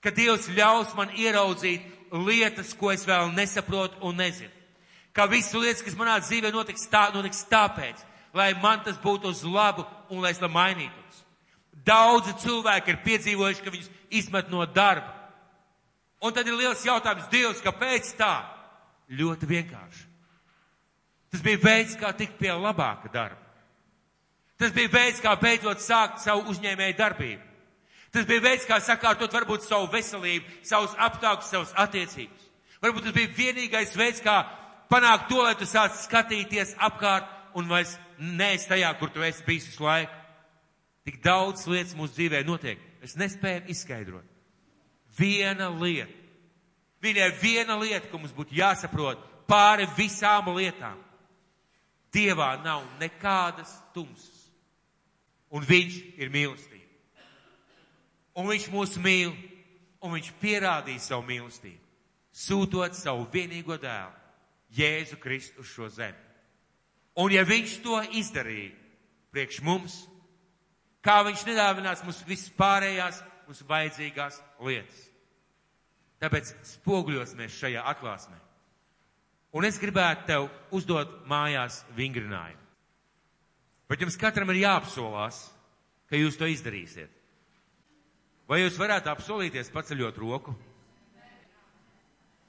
[0.03, 4.51] Ka Dievs ļaus man ieraudzīt lietas, ko es vēl nesaprotu un nezinu.
[5.13, 8.01] Ka visas lietas, kas manā dzīvē notiks, tā, notiks tāpēc,
[8.33, 11.21] lai man tas būtu uz labu un lai es tam mainītos.
[11.85, 15.22] Daudzi cilvēki ir piedzīvojuši, ka viņus izmet no darba
[16.24, 18.34] Un tad ir liels jautājums, Dievs, kāpēc tā?
[19.11, 20.05] Ļoti vienkārši.
[21.34, 23.41] Tas bija veids, kā tikt pie labāka darba.
[24.61, 27.49] Tas bija veids, kā beidzot sākt savu uzņēmēju darbību.
[28.13, 32.49] Tas bija veids, kā sakārtot varbūt savu veselību, savus apstākļus, savus attiecības.
[32.84, 34.43] Varbūt tas bija vienīgais veids, kā
[34.93, 39.65] panākt to, lai tu sāc skatīties apkārt un vairs neesi tajā, kur tu esi bijis
[39.71, 40.21] visu laiku.
[41.03, 42.80] Tik daudz lietas mūsu dzīvē notiek.
[43.03, 44.32] Es nespēju izskaidrot.
[45.18, 46.11] Viena lieta.
[47.03, 50.99] Viņai viena lieta, ko mums būtu jāsaprot pāri visām lietām.
[52.14, 54.47] Dievā nav nekādas tumsas.
[55.53, 56.88] Un viņš ir mīlestība.
[58.39, 59.34] Un viņš mūs mīl,
[60.01, 61.82] un viņš pierādīja savu mīlestību,
[62.34, 64.14] sūtot savu vienīgo dēlu,
[64.74, 66.18] Jēzu Kristu uz šo zemi.
[67.22, 68.72] Un ja viņš to izdarīja
[69.34, 69.99] priekš mums,
[71.05, 75.01] kā viņš nedāvinās mums vispārējās mums vajadzīgās lietas.
[76.23, 78.37] Tāpēc spoguļosimies šajā atklāsmē.
[79.53, 82.61] Un es gribētu tev uzdot mājās vingrinājumu.
[83.91, 85.43] Bet jums katram ir jāapsolās,
[86.09, 87.11] ka jūs to izdarīsiet.
[88.49, 90.55] Vai jūs varētu apsolīties paceļot roku?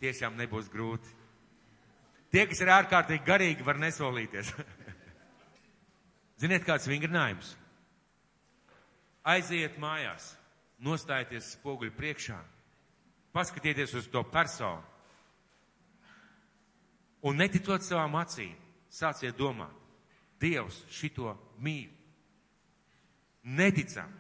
[0.01, 1.11] Tiešām nebūs grūti.
[2.35, 4.55] Tie, kas ir ārkārtīgi garīgi, var nesolīties.
[6.43, 7.53] Ziniet, kāds vingrinājums?
[9.25, 10.33] Aiziet mājās
[10.85, 12.39] nostājieties spoguļu priekšā,
[13.35, 14.83] paskatieties uz to personu
[17.25, 18.55] un neticot savām acīm,
[18.93, 19.73] sāciet domāt,
[20.45, 21.31] Dievs šito
[21.63, 21.89] mīl.
[23.45, 24.11] Neticam,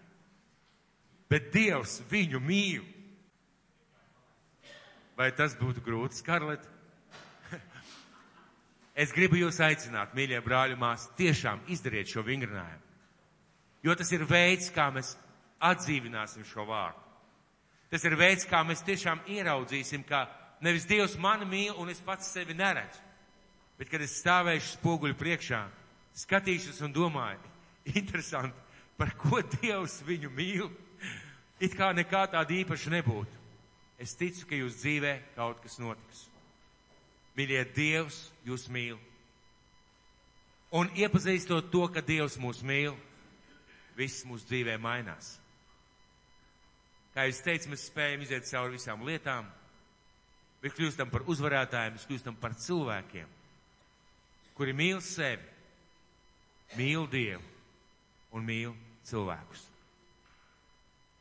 [1.28, 2.84] bet Dievs viņu mīl.
[5.18, 6.64] Vai tas būtu grūti, Skarlet?
[9.04, 12.82] Es gribu jūs aicināt, mīļie brāļi, mās, tiešām izdariet šo vingrinājumu.
[13.84, 15.16] Jo tas ir veids, kā mēs
[15.64, 17.00] atdzīvināsim šo vārdu.
[17.92, 20.24] Tas ir veids, kā mēs tiešām ieraudzīsim, ka
[20.64, 23.00] nevis Dievs mani mīl un es pats sevi neredzu,
[23.78, 25.60] bet kad es stāvēšu spoguļu priekšā,
[26.24, 27.52] skatīšos un domāju,
[28.00, 28.58] interesanti,
[28.98, 30.68] par ko Dievs viņu mīl,
[31.62, 33.42] it kā nekā tāda īpaša nebūtu.
[34.00, 36.26] Es ticu, ka jūs dzīvē kaut kas notiks.
[37.38, 38.98] Mīļie, Dievs jūs mīl.
[40.74, 42.96] Un iepazīstot to, ka Dievs mūs mīl,
[43.94, 45.36] viss mūsu dzīvē mainās.
[47.14, 49.46] Kā jūs teicat, mēs spējam iziet cauri visām lietām,
[50.62, 53.28] bet kļūstam par uzvarētājiem, mēs kļūstam par cilvēkiem,
[54.58, 55.46] kuri mīl sevi,
[56.74, 57.42] mīl Dievu
[58.34, 58.74] un mīl
[59.06, 59.62] cilvēkus.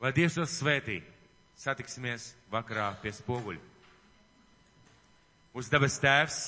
[0.01, 0.97] Lai Dievs tos svētī,
[1.61, 3.61] satiksimies vakarā pie spoguļa.
[5.53, 6.39] Mūsu dabas tēvs,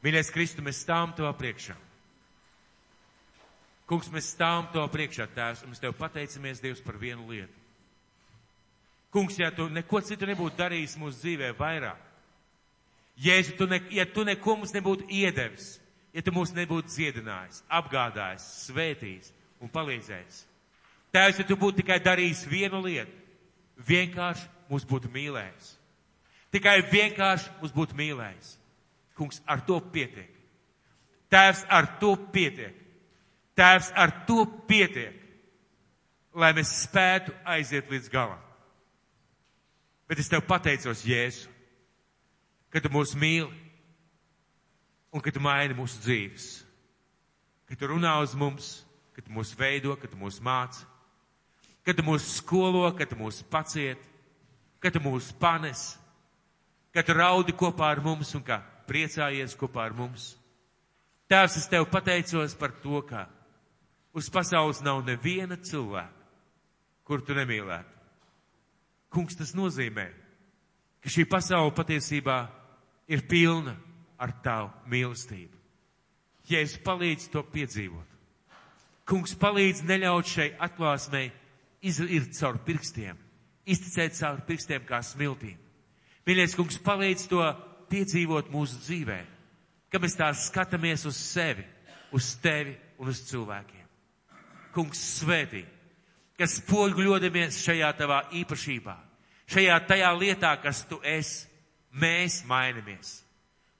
[0.00, 1.76] mīļais Kristu, mēs stāvam to priekšā.
[3.90, 7.56] Kungs, mēs stāvam to priekšā, tēvs, un mēs tev pateicamies, Dievs, par vienu lietu.
[9.10, 12.06] Kungs, ja tu neko citu nebūtu darījis mūsu dzīvē vairāk,
[13.20, 15.74] Jēzu, tu ne, ja tu neko mums nebūtu iedevis,
[16.14, 20.38] ja tu mūs nebūtu dziedinājis, apgādājis, svētījis un palīdzējis.
[21.12, 23.12] Tēvs, ja tu būtu tikai darījis vienu lietu,
[23.88, 25.74] vienkārši mūs būtu mīlējis.
[26.54, 28.54] Tikai vienkārši mums būtu mīlējis.
[29.18, 30.30] Kungs, ar to pietiek.
[31.30, 32.78] Tēvs, ar to pietiek.
[33.60, 35.16] Tēvs, ar to pietiek,
[36.32, 38.40] lai mēs spētu aiziet līdz galam.
[40.08, 41.50] Bet es tev pateicos, Jēzu,
[42.72, 43.50] ka tu mūs mīli
[45.12, 46.46] un ka tu maini mūsu dzīves.
[47.68, 48.70] Ka tu runā uz mums,
[49.14, 50.86] ka tu mūs veido, ka tu mūs māci,
[51.86, 54.00] ka tu mūs skolo, ka tu mūs paciet,
[54.80, 55.92] ka tu mūs panes,
[56.94, 60.32] ka tu raudi kopā ar mums un ka priecājies kopā ar mums.
[61.30, 63.28] Tēvs, es tev pateicos par to, ka
[64.20, 66.26] uz pasaules nav neviena cilvēka,
[67.08, 67.96] kur tu nemīlētu.
[69.10, 70.06] Kungs, tas nozīmē,
[71.02, 72.38] ka šī pasaule patiesībā
[73.10, 73.74] ir pilna
[74.20, 75.56] ar tavu mīlestību.
[76.50, 78.06] Jēzus palīdz to piedzīvot.
[79.08, 81.30] Kungs palīdz neļaut šai atklāsmei
[81.82, 83.18] izirt caur pirkstiem,
[83.66, 85.58] izticēt caur pirkstiem kā smiltīm.
[86.28, 87.42] Mīļais kungs, palīdz to
[87.90, 89.18] piedzīvot mūsu dzīvē,
[89.90, 91.64] ka mēs tā skatāmies uz sevi,
[92.14, 93.79] uz tevi un uz cilvēkiem.
[94.74, 95.64] Kungs svētī,
[96.38, 98.96] ka spoguļodamies šajā tavā īpašībā,
[99.50, 101.48] šajā tajā lietā, kas tu esi,
[101.90, 103.20] mēs mainamies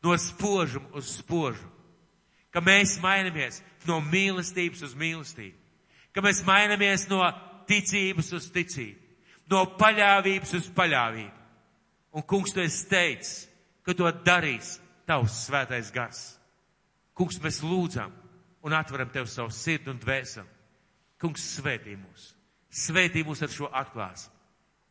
[0.03, 1.67] no spožuma uz spožu,
[2.51, 5.59] ka mēs mainamies no mīlestības uz mīlestību,
[6.17, 7.21] ka mēs mainamies no
[7.69, 8.97] ticības uz ticību,
[9.53, 11.41] no paļāvības uz paļāvību
[12.13, 13.47] Un kungs, tu esi teicis,
[13.87, 16.23] ka to darīs tavs svētais gars.
[17.15, 18.13] Kungs, mēs lūdzam
[18.67, 20.59] un atveram tev savu sirdi un dvēseli.
[21.21, 22.31] Kungs, svētī mūs.
[22.71, 24.39] Svētī mūs ar šo atklāsmu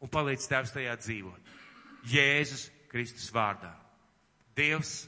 [0.04, 1.54] un palīdz tēvs tajā dzīvot.
[2.08, 3.72] Jēzus Kristus vārdā.
[4.56, 5.08] Dievs,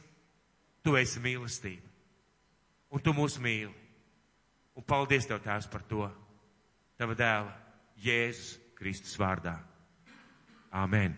[0.83, 1.87] tu esi mīlestība.
[2.91, 3.71] Un tu mūs mīli.
[4.75, 6.07] Un paldies tev, tēvs, par to.
[6.99, 7.53] Tava dēla
[8.03, 9.57] Jēzus Kristus vārdā.
[10.71, 11.15] Āmen.